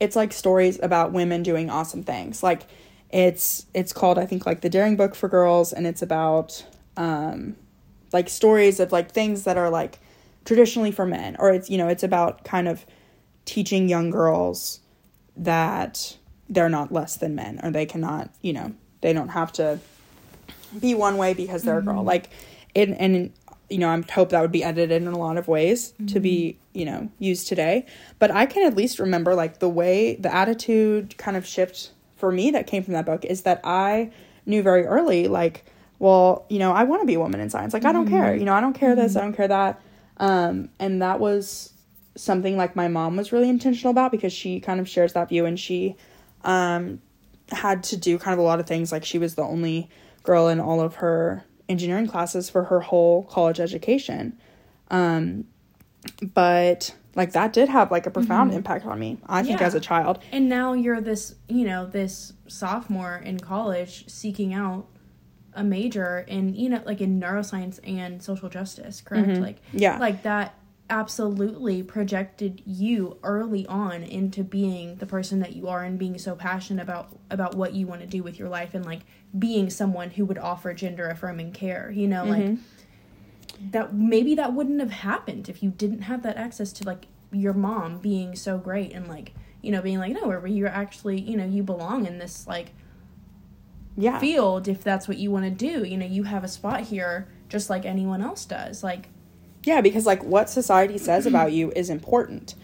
it's 0.00 0.16
like 0.16 0.32
stories 0.32 0.78
about 0.82 1.12
women 1.12 1.42
doing 1.42 1.70
awesome 1.70 2.02
things. 2.02 2.42
Like, 2.42 2.66
it's 3.10 3.64
it's 3.72 3.94
called 3.94 4.18
I 4.18 4.26
think 4.26 4.44
like 4.44 4.60
the 4.60 4.68
Daring 4.68 4.96
Book 4.96 5.14
for 5.14 5.28
Girls, 5.28 5.72
and 5.72 5.86
it's 5.86 6.02
about 6.02 6.64
um, 6.96 7.56
like 8.12 8.28
stories 8.28 8.80
of 8.80 8.92
like 8.92 9.10
things 9.10 9.44
that 9.44 9.56
are 9.56 9.70
like 9.70 9.98
traditionally 10.44 10.92
for 10.92 11.06
men, 11.06 11.34
or 11.38 11.50
it's 11.50 11.70
you 11.70 11.78
know 11.78 11.88
it's 11.88 12.02
about 12.02 12.44
kind 12.44 12.68
of 12.68 12.84
teaching 13.48 13.88
young 13.88 14.10
girls 14.10 14.80
that 15.36 16.18
they're 16.48 16.68
not 16.68 16.92
less 16.92 17.16
than 17.16 17.34
men, 17.34 17.58
or 17.62 17.70
they 17.70 17.86
cannot 17.86 18.30
you 18.42 18.52
know 18.52 18.74
they 19.00 19.12
don't 19.12 19.28
have 19.28 19.52
to 19.52 19.78
be 20.78 20.94
one 20.94 21.16
way 21.16 21.32
because 21.32 21.62
they're 21.62 21.80
mm-hmm. 21.80 21.88
a 21.88 21.92
girl. 21.92 22.00
Mm-hmm. 22.00 22.08
Like, 22.08 22.30
and 22.76 22.94
and 23.00 23.32
you 23.70 23.78
know, 23.78 23.88
I 23.88 24.00
hope 24.12 24.30
that 24.30 24.40
would 24.40 24.52
be 24.52 24.62
edited 24.62 25.02
in 25.02 25.08
a 25.08 25.18
lot 25.18 25.36
of 25.36 25.48
ways 25.48 25.92
mm-hmm. 25.92 26.06
to 26.06 26.20
be 26.20 26.58
mm-hmm. 26.58 26.78
you 26.78 26.84
know 26.84 27.10
used 27.18 27.48
today. 27.48 27.86
But 28.18 28.30
I 28.30 28.44
can 28.44 28.66
at 28.66 28.76
least 28.76 28.98
remember 28.98 29.34
like 29.34 29.60
the 29.60 29.68
way 29.68 30.16
the 30.16 30.32
attitude 30.32 31.16
kind 31.16 31.36
of 31.36 31.46
shift 31.46 31.92
for 32.16 32.30
me 32.30 32.50
that 32.50 32.66
came 32.66 32.82
from 32.82 32.94
that 32.94 33.06
book 33.06 33.24
is 33.24 33.42
that 33.42 33.60
I 33.64 34.10
knew 34.44 34.62
very 34.62 34.84
early 34.86 35.28
like 35.28 35.64
well 35.98 36.46
you 36.48 36.58
know 36.58 36.72
i 36.72 36.82
want 36.82 37.02
to 37.02 37.06
be 37.06 37.14
a 37.14 37.20
woman 37.20 37.38
in 37.38 37.50
science 37.50 37.74
like 37.74 37.84
i 37.84 37.92
don't 37.92 38.08
care 38.08 38.30
mm-hmm. 38.30 38.40
you 38.40 38.44
know 38.46 38.54
i 38.54 38.60
don't 38.60 38.72
care 38.72 38.96
this 38.96 39.14
i 39.14 39.20
don't 39.20 39.34
care 39.34 39.46
that 39.46 39.80
um, 40.20 40.68
and 40.80 41.00
that 41.00 41.20
was 41.20 41.72
something 42.18 42.56
like 42.56 42.74
my 42.76 42.88
mom 42.88 43.16
was 43.16 43.32
really 43.32 43.48
intentional 43.48 43.90
about 43.90 44.10
because 44.10 44.32
she 44.32 44.60
kind 44.60 44.80
of 44.80 44.88
shares 44.88 45.12
that 45.12 45.28
view 45.28 45.44
and 45.46 45.58
she 45.58 45.96
um, 46.44 47.00
had 47.50 47.82
to 47.84 47.96
do 47.96 48.18
kind 48.18 48.32
of 48.32 48.38
a 48.38 48.42
lot 48.42 48.60
of 48.60 48.66
things. 48.66 48.90
Like 48.92 49.04
she 49.04 49.18
was 49.18 49.34
the 49.36 49.42
only 49.42 49.88
girl 50.22 50.48
in 50.48 50.60
all 50.60 50.80
of 50.80 50.96
her 50.96 51.44
engineering 51.68 52.06
classes 52.06 52.50
for 52.50 52.64
her 52.64 52.80
whole 52.80 53.22
college 53.24 53.60
education. 53.60 54.36
Um, 54.90 55.44
but 56.34 56.94
like 57.14 57.32
that 57.32 57.52
did 57.52 57.68
have 57.68 57.90
like 57.90 58.06
a 58.06 58.10
profound 58.10 58.50
Mm-hmm. 58.50 58.58
impact 58.58 58.86
on 58.86 58.98
me. 58.98 59.18
I 59.26 59.42
think 59.42 59.60
Yeah. 59.60 59.66
as 59.66 59.74
a 59.74 59.80
child. 59.80 60.18
And 60.32 60.48
now 60.48 60.72
you're 60.72 61.00
this, 61.00 61.34
you 61.48 61.64
know, 61.64 61.86
this 61.86 62.32
sophomore 62.46 63.16
in 63.16 63.38
college 63.40 64.08
seeking 64.08 64.54
out 64.54 64.86
a 65.54 65.64
major 65.64 66.20
in, 66.28 66.54
you 66.54 66.68
know, 66.68 66.80
like 66.86 67.00
in 67.00 67.20
neuroscience 67.20 67.80
and 67.84 68.22
social 68.22 68.48
justice, 68.48 69.00
correct? 69.00 69.28
Like 69.40 69.56
Mm-hmm. 69.56 69.78
Yeah. 69.78 69.98
like 69.98 70.22
that 70.22 70.54
absolutely 70.90 71.82
projected 71.82 72.62
you 72.64 73.18
early 73.22 73.66
on 73.66 74.02
into 74.02 74.42
being 74.42 74.96
the 74.96 75.06
person 75.06 75.40
that 75.40 75.54
you 75.54 75.68
are 75.68 75.84
and 75.84 75.98
being 75.98 76.16
so 76.18 76.34
passionate 76.34 76.82
about 76.82 77.18
about 77.30 77.54
what 77.54 77.74
you 77.74 77.86
want 77.86 78.00
to 78.00 78.06
do 78.06 78.22
with 78.22 78.38
your 78.38 78.48
life 78.48 78.74
and 78.74 78.86
like 78.86 79.00
being 79.38 79.68
someone 79.68 80.10
who 80.10 80.24
would 80.24 80.38
offer 80.38 80.72
gender 80.72 81.08
affirming 81.08 81.52
care, 81.52 81.90
you 81.90 82.08
know, 82.08 82.24
like 82.24 82.42
mm-hmm. 82.42 83.70
that 83.70 83.92
maybe 83.92 84.34
that 84.34 84.54
wouldn't 84.54 84.80
have 84.80 84.90
happened 84.90 85.48
if 85.48 85.62
you 85.62 85.70
didn't 85.70 86.02
have 86.02 86.22
that 86.22 86.36
access 86.36 86.72
to 86.72 86.84
like 86.84 87.06
your 87.32 87.52
mom 87.52 87.98
being 87.98 88.34
so 88.34 88.56
great 88.56 88.92
and 88.92 89.06
like 89.08 89.34
you 89.60 89.70
know 89.70 89.82
being 89.82 89.98
like 89.98 90.12
no 90.12 90.26
where 90.26 90.46
you're 90.46 90.68
actually 90.68 91.20
you 91.20 91.36
know 91.36 91.44
you 91.44 91.62
belong 91.62 92.06
in 92.06 92.18
this 92.18 92.46
like 92.46 92.72
Yeah. 93.96 94.18
field 94.18 94.68
if 94.68 94.82
that's 94.82 95.06
what 95.06 95.18
you 95.18 95.30
want 95.30 95.44
to 95.44 95.50
do 95.50 95.84
you 95.84 95.98
know 95.98 96.06
you 96.06 96.22
have 96.22 96.42
a 96.42 96.48
spot 96.48 96.82
here 96.82 97.28
just 97.48 97.68
like 97.68 97.84
anyone 97.84 98.22
else 98.22 98.46
does 98.46 98.82
like 98.82 99.08
Yeah, 99.68 99.82
because 99.82 100.06
like 100.06 100.24
what 100.24 100.48
society 100.48 100.96
says 100.96 101.26
about 101.26 101.52
you 101.58 101.70
is 101.76 101.90
important. 101.90 102.54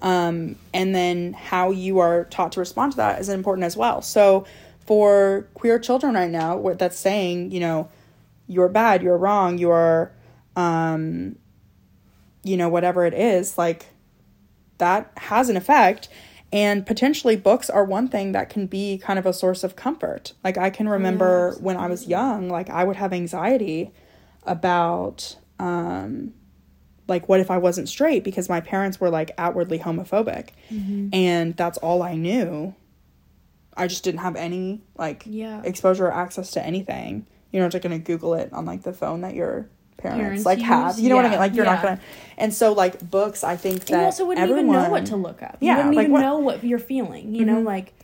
Um, 0.00 0.56
and 0.72 0.94
then 0.94 1.34
how 1.34 1.70
you 1.70 1.98
are 1.98 2.24
taught 2.24 2.52
to 2.52 2.60
respond 2.60 2.92
to 2.92 2.96
that 2.96 3.20
is 3.20 3.28
important 3.28 3.66
as 3.66 3.76
well. 3.76 4.00
So 4.00 4.46
for 4.86 5.46
queer 5.52 5.78
children 5.78 6.14
right 6.14 6.30
now, 6.30 6.56
what 6.56 6.78
that's 6.78 6.98
saying, 6.98 7.52
you 7.52 7.60
know, 7.60 7.90
you're 8.46 8.70
bad, 8.70 9.02
you're 9.02 9.18
wrong, 9.18 9.58
you're, 9.58 10.10
um, 10.56 11.36
you 12.42 12.56
know, 12.56 12.70
whatever 12.70 13.04
it 13.04 13.12
is, 13.14 13.58
like 13.58 13.86
that 14.78 15.12
has 15.18 15.50
an 15.50 15.58
effect. 15.58 16.08
And 16.50 16.86
potentially 16.86 17.36
books 17.36 17.68
are 17.68 17.84
one 17.84 18.08
thing 18.08 18.32
that 18.32 18.48
can 18.48 18.66
be 18.66 18.96
kind 18.96 19.18
of 19.18 19.26
a 19.26 19.34
source 19.34 19.64
of 19.64 19.76
comfort. 19.76 20.32
Like 20.42 20.56
I 20.56 20.70
can 20.70 20.88
remember 20.88 21.56
when 21.60 21.76
I 21.76 21.88
was 21.88 22.06
young, 22.06 22.48
like 22.48 22.70
I 22.70 22.84
would 22.84 22.96
have 22.96 23.12
anxiety 23.12 23.92
about, 24.46 25.36
um, 25.58 26.32
like 27.06 27.28
what 27.28 27.40
if 27.40 27.50
I 27.50 27.58
wasn't 27.58 27.88
straight 27.88 28.24
because 28.24 28.48
my 28.48 28.60
parents 28.60 29.00
were 29.00 29.10
like 29.10 29.32
outwardly 29.38 29.78
homophobic 29.78 30.48
and 31.12 31.56
that's 31.56 31.78
all 31.78 32.02
I 32.02 32.14
knew. 32.16 32.74
I 33.76 33.88
just 33.88 34.04
didn't 34.04 34.20
have 34.20 34.36
any 34.36 34.82
like 34.96 35.24
Yeah. 35.26 35.60
exposure 35.64 36.06
or 36.06 36.12
access 36.12 36.50
to 36.52 36.64
anything. 36.64 37.26
You're 37.50 37.62
not 37.62 37.72
just 37.72 37.82
gonna 37.82 37.98
Google 37.98 38.34
it 38.34 38.52
on 38.52 38.64
like 38.64 38.82
the 38.82 38.92
phone 38.92 39.20
that 39.22 39.34
your 39.34 39.68
parents, 39.96 40.20
Parents 40.22 40.46
like 40.46 40.58
have. 40.60 40.98
You 40.98 41.08
know 41.08 41.16
what 41.16 41.24
I 41.24 41.30
mean? 41.30 41.38
Like 41.38 41.54
you're 41.54 41.64
not 41.64 41.82
gonna 41.82 42.00
and 42.38 42.52
so 42.54 42.72
like 42.72 43.08
books 43.10 43.42
I 43.44 43.56
think 43.56 43.84
that 43.86 43.90
you 43.90 43.96
also 44.04 44.26
wouldn't 44.26 44.42
everyone, 44.42 44.66
even 44.74 44.82
know 44.84 44.90
what 44.90 45.06
to 45.06 45.16
look 45.16 45.42
up 45.42 45.58
you 45.60 45.68
Yeah, 45.68 45.76
wouldn't 45.78 45.94
like 45.96 46.04
even 46.04 46.12
what- 46.12 46.20
know 46.20 46.38
what 46.38 46.62
you're 46.64 46.78
feeling 46.78 47.34
you 47.34 47.44
know 47.44 47.56
Mhm. 47.60 47.64
like 47.66 47.94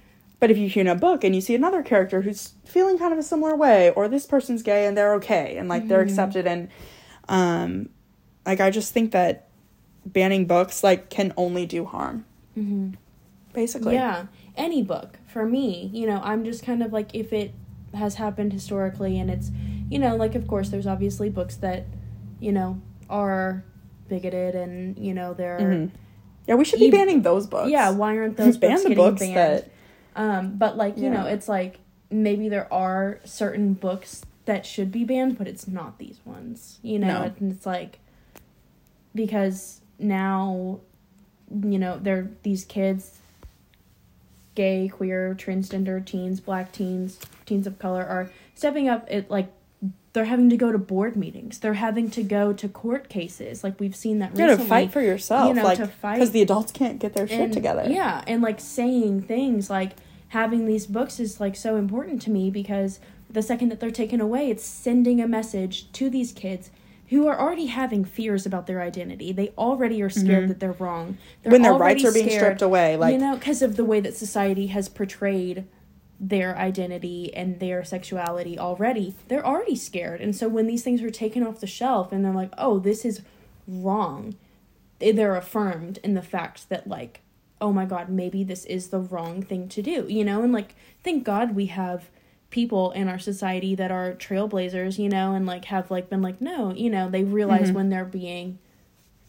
But 0.41 0.51
if 0.51 0.57
you 0.57 0.69
hear 0.71 0.81
in 0.81 0.87
a 0.89 0.95
book 0.95 1.23
and 1.25 1.35
you 1.35 1.41
see 1.43 1.55
another 1.55 1.83
character 1.83 2.23
who's 2.23 2.55
feeling 2.65 2.97
kind 2.99 3.13
of 3.13 3.19
a 3.19 3.23
similar 3.23 3.55
way, 3.55 3.91
or 3.91 4.09
this 4.09 4.25
person's 4.27 4.63
gay 4.63 4.87
and 4.87 4.97
they're 4.97 5.13
okay 5.17 5.57
and 5.59 5.69
like 5.69 5.83
Mm-hmm. 5.83 5.89
they're 5.91 6.01
accepted, 6.01 6.47
and 6.47 6.69
um, 7.29 7.91
like 8.47 8.61
I 8.61 8.71
just 8.71 8.93
think 8.93 9.13
that 9.13 9.49
banning 10.07 10.47
books 10.47 10.83
like 10.83 11.11
can 11.11 11.33
only 11.37 11.67
do 11.67 11.85
harm. 11.85 12.25
Basically, 13.53 13.95
Yeah, 13.95 14.27
any 14.57 14.83
book 14.83 15.19
for 15.27 15.45
me, 15.45 15.91
you 15.93 16.07
know, 16.07 16.21
I'm 16.23 16.45
just 16.45 16.63
kind 16.65 16.83
of 16.83 16.93
like 16.93 17.15
if 17.15 17.33
it 17.33 17.53
has 17.95 18.15
happened 18.15 18.53
historically 18.53 19.19
and 19.19 19.29
it's, 19.31 19.51
you 19.89 19.99
know, 19.99 20.15
like 20.15 20.35
of 20.37 20.47
course 20.47 20.69
there's 20.69 20.87
obviously 20.87 21.31
books 21.31 21.57
that, 21.57 21.85
you 22.39 22.53
know, 22.53 22.81
are 23.09 23.65
bigoted 24.09 24.55
and 24.55 24.97
you 24.99 25.15
know 25.15 25.35
they're 25.35 25.59
Mhm. 25.61 25.91
yeah. 26.47 26.55
We 26.55 26.65
should 26.65 26.79
be 26.81 26.87
Ev- 26.87 26.93
banning 26.93 27.23
those 27.23 27.47
books. 27.47 27.71
yeah 27.71 27.91
why 27.91 28.17
aren't 28.19 28.37
those 28.43 28.57
ban 28.57 28.73
books 28.73 28.85
the 28.85 28.95
books 28.95 29.21
banned? 29.21 29.37
that 29.37 29.71
um, 30.17 30.57
but 30.57 30.77
like 30.77 30.97
you 30.99 31.11
know 31.11 31.27
it's 31.27 31.49
like 31.49 31.79
maybe 32.11 32.49
there 32.49 32.73
are 32.73 33.19
certain 33.25 33.75
books 33.75 34.23
that 34.47 34.67
should 34.67 34.91
be 34.91 35.05
banned, 35.05 35.39
but 35.39 35.47
it's 35.47 35.69
not 35.69 35.99
these 35.99 36.19
ones. 36.25 36.79
You 36.83 36.99
know, 36.99 37.07
No. 37.07 37.23
and 37.39 37.53
it's 37.53 37.67
like 37.67 37.99
because 39.15 39.81
now, 39.99 40.81
you 41.51 41.79
know, 41.79 41.99
they're 42.01 42.31
these 42.43 42.65
kids, 42.65 43.19
gay, 44.55 44.89
queer, 44.89 45.35
transgender 45.39 46.05
teens, 46.05 46.41
black 46.41 46.73
teens, 46.73 47.19
teens 47.47 47.67
of 47.67 47.79
color 47.79 48.05
are 48.05 48.31
stepping 48.55 48.89
up. 48.89 49.07
It 49.11 49.31
like 49.31 49.53
they're 50.13 50.25
having 50.25 50.51
to 50.51 50.57
go 50.57 50.73
to 50.73 50.79
board 50.79 51.17
meetings. 51.17 51.59
They're 51.59 51.75
having 51.75 52.11
to 52.11 52.23
go 52.23 52.53
to 52.53 52.69
court 52.69 53.09
cases. 53.09 53.63
Like 53.63 53.79
we've 53.79 53.95
seen 53.95 54.19
that 54.19 54.37
you 54.37 54.45
recently. 54.45 54.65
to 54.65 54.69
fight 54.69 54.93
for 54.93 55.01
yourself, 55.01 55.49
you 55.49 55.55
know, 55.55 55.65
like 55.65 55.79
to 55.79 55.87
fight- 55.87 56.17
because 56.17 56.33
the 56.33 56.43
adults 56.43 56.73
can't 56.73 56.99
get 56.99 57.15
their 57.15 57.29
shit 57.29 57.41
and, 57.41 57.53
together. 57.53 57.85
Yeah, 57.89 58.25
and 58.27 58.43
like 58.43 58.61
saying 58.61 59.23
things 59.23 59.71
like 59.71 59.93
having 60.29 60.67
these 60.67 60.87
books 60.87 61.21
is 61.21 61.41
like 61.41 61.57
so 61.57 61.77
important 61.77 62.23
to 62.23 62.31
me 62.31 62.51
because 62.51 63.01
the 63.29 63.43
second 63.43 63.69
that 63.69 63.79
they're 63.79 63.91
taken 63.91 64.21
away, 64.21 64.51
it's 64.51 64.65
sending 64.65 65.21
a 65.21 65.29
message 65.29 65.91
to 65.93 66.11
these 66.11 66.33
kids 66.33 66.71
who 67.11 67.27
are 67.29 67.39
already 67.39 67.67
having 67.67 68.05
fears 68.05 68.47
about 68.47 68.67
their 68.67 68.81
identity. 68.81 69.33
They 69.33 69.49
already 69.59 70.01
are 70.01 70.09
scared 70.11 70.49
that 70.49 70.61
they're 70.61 70.73
wrong. 70.73 71.19
They're 71.43 71.51
Mm-hmm. 71.51 71.53
when 71.53 71.63
their 71.63 71.75
rights 71.75 72.05
are 72.05 72.13
being 72.13 72.27
scared, 72.27 72.41
stripped 72.41 72.63
away, 72.63 72.97
like 72.97 73.13
you 73.13 73.19
know, 73.19 73.37
because 73.37 73.63
of 73.63 73.77
the 73.77 73.85
way 73.85 74.01
that 74.01 74.17
society 74.17 74.69
has 74.69 74.89
portrayed 74.89 75.67
their 76.19 76.57
identity 76.57 77.33
and 77.35 77.61
their 77.61 77.83
sexuality 77.83 78.59
already. 78.59 79.15
They're 79.29 79.45
already 79.45 79.75
scared. 79.75 80.21
And 80.21 80.37
so 80.37 80.49
when 80.49 80.67
these 80.67 80.83
things 80.85 81.03
are 81.03 81.11
taken 81.11 81.45
off 81.47 81.61
the 81.61 81.67
shelf 81.67 82.13
and 82.13 82.25
they're 82.25 82.33
like, 82.35 82.53
"Oh, 82.59 82.79
this 82.79 83.05
is 83.05 83.23
wrong." 83.67 84.35
They're 84.99 85.35
affirmed 85.37 85.99
in 86.05 86.15
the 86.15 86.23
fact 86.23 86.69
that 86.69 86.87
like, 86.87 87.23
"Oh 87.61 87.73
my 87.73 87.87
god, 87.87 88.09
maybe 88.11 88.45
this 88.45 88.65
is 88.67 88.89
the 88.89 89.01
wrong 89.01 89.43
thing 89.43 89.67
to 89.71 89.83
do." 89.83 90.07
You 90.09 90.25
know, 90.25 90.43
and 90.43 90.53
like 90.53 90.75
thank 91.03 91.25
God 91.25 91.57
we 91.57 91.67
have 91.67 92.11
people 92.51 92.91
in 92.93 93.09
our 93.09 93.19
society 93.19 93.75
that 93.77 93.91
are 93.93 94.13
trailblazers, 94.15 94.99
you 94.99 95.09
know, 95.09 95.35
and 95.35 95.47
like 95.47 95.67
have 95.67 95.91
like 95.91 96.11
been 96.11 96.21
like, 96.23 96.41
"No, 96.41 96.73
you 96.75 96.91
know, 96.91 97.09
they 97.09 97.23
realize 97.25 97.67
Mm-hmm. 97.69 97.75
when 97.75 97.89
they're 97.91 98.05
being 98.05 98.59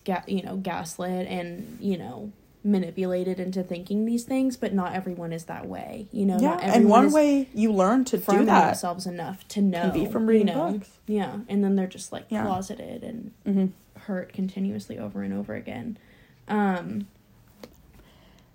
ga- 0.04 0.24
you 0.28 0.42
know, 0.42 0.58
gaslit 0.58 1.28
and, 1.28 1.78
you 1.80 1.98
know, 1.98 2.32
manipulated 2.64 3.40
into 3.40 3.64
thinking 3.64 4.06
these 4.06 4.24
things, 4.24 4.56
but 4.58 4.74
not 4.74 4.94
everyone 4.94 5.34
is 5.34 5.46
that 5.46 5.68
way. 5.68 6.08
You 6.12 6.26
know, 6.26 6.38
yeah. 6.40 6.50
not 6.56 6.64
And 6.64 6.90
one 6.90 7.12
way 7.12 7.48
you 7.54 7.72
learn 7.72 8.06
to 8.06 8.18
do 8.18 8.46
that, 8.46 8.66
themselves 8.68 9.06
enough 9.08 9.48
to 9.50 9.62
know 9.62 9.92
be 9.92 10.06
from 10.06 10.24
you 10.24 10.30
reading 10.30 10.46
know? 10.48 10.72
books. 10.74 10.90
Yeah, 11.08 11.38
and 11.50 11.64
then 11.64 11.76
they're 11.76 11.88
just 11.88 12.12
like 12.12 12.26
Yeah. 12.30 12.44
closeted 12.46 13.04
and 13.04 13.32
Mhm. 13.48 13.72
hurt 14.02 14.32
continuously 14.34 14.98
over 15.00 15.22
and 15.24 15.34
over 15.34 15.54
again. 15.56 15.98
Um, 16.48 17.08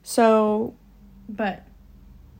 so 0.02 0.74
but 1.28 1.64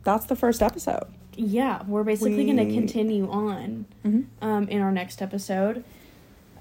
that's 0.04 0.26
the 0.26 0.36
first 0.36 0.62
episode. 0.62 1.04
Yeah, 1.36 1.82
we're 1.86 2.04
basically 2.04 2.44
going 2.44 2.56
to 2.56 2.72
continue 2.74 3.28
on 3.30 3.86
Mhm. 4.04 4.24
um, 4.42 4.68
in 4.68 4.80
our 4.80 4.90
next 4.92 5.20
episode 5.22 5.84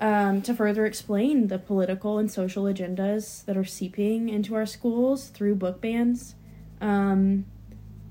um, 0.01 0.41
to 0.41 0.53
further 0.53 0.85
explain 0.85 1.47
the 1.47 1.57
political 1.57 2.17
and 2.17 2.29
social 2.29 2.65
agendas 2.65 3.45
that 3.45 3.55
are 3.55 3.63
seeping 3.65 4.27
into 4.29 4.53
our 4.55 4.65
schools 4.65 5.29
through 5.29 5.55
book 5.55 5.79
bans 5.81 6.35
um, 6.81 7.45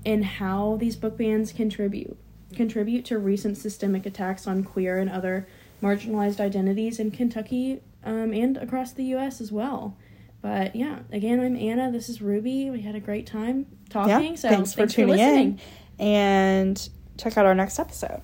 and 0.05 0.25
how 0.25 0.75
these 0.77 0.95
book 0.95 1.17
bans 1.17 1.51
contribute 1.51 2.17
contribute 2.55 3.03
to 3.05 3.17
recent 3.19 3.57
systemic 3.57 4.05
attacks 4.05 4.47
on 4.47 4.63
queer 4.63 4.97
and 4.97 5.09
other 5.09 5.45
marginalized 5.83 6.39
identities 6.39 6.99
in 6.99 7.11
Kentucky 7.11 7.81
um, 8.03 8.31
and 8.33 8.55
across 8.57 8.91
the 8.93 9.03
U.S. 9.05 9.41
as 9.41 9.51
well. 9.51 9.97
But 10.41 10.75
yeah, 10.75 10.99
again, 11.11 11.39
I'm 11.39 11.55
Anna. 11.57 11.91
This 11.91 12.07
is 12.07 12.21
Ruby. 12.21 12.69
We 12.69 12.81
had 12.81 12.95
a 12.95 12.99
great 12.99 13.25
time 13.27 13.65
talking. 13.89 14.31
Yeah. 14.31 14.35
so 14.35 14.49
thanks 14.49 14.73
for 14.73 14.85
tuning 14.87 15.19
in, 15.19 15.59
and 15.99 16.89
check 17.17 17.37
out 17.37 17.45
our 17.45 17.55
next 17.55 17.79
episode. 17.79 18.21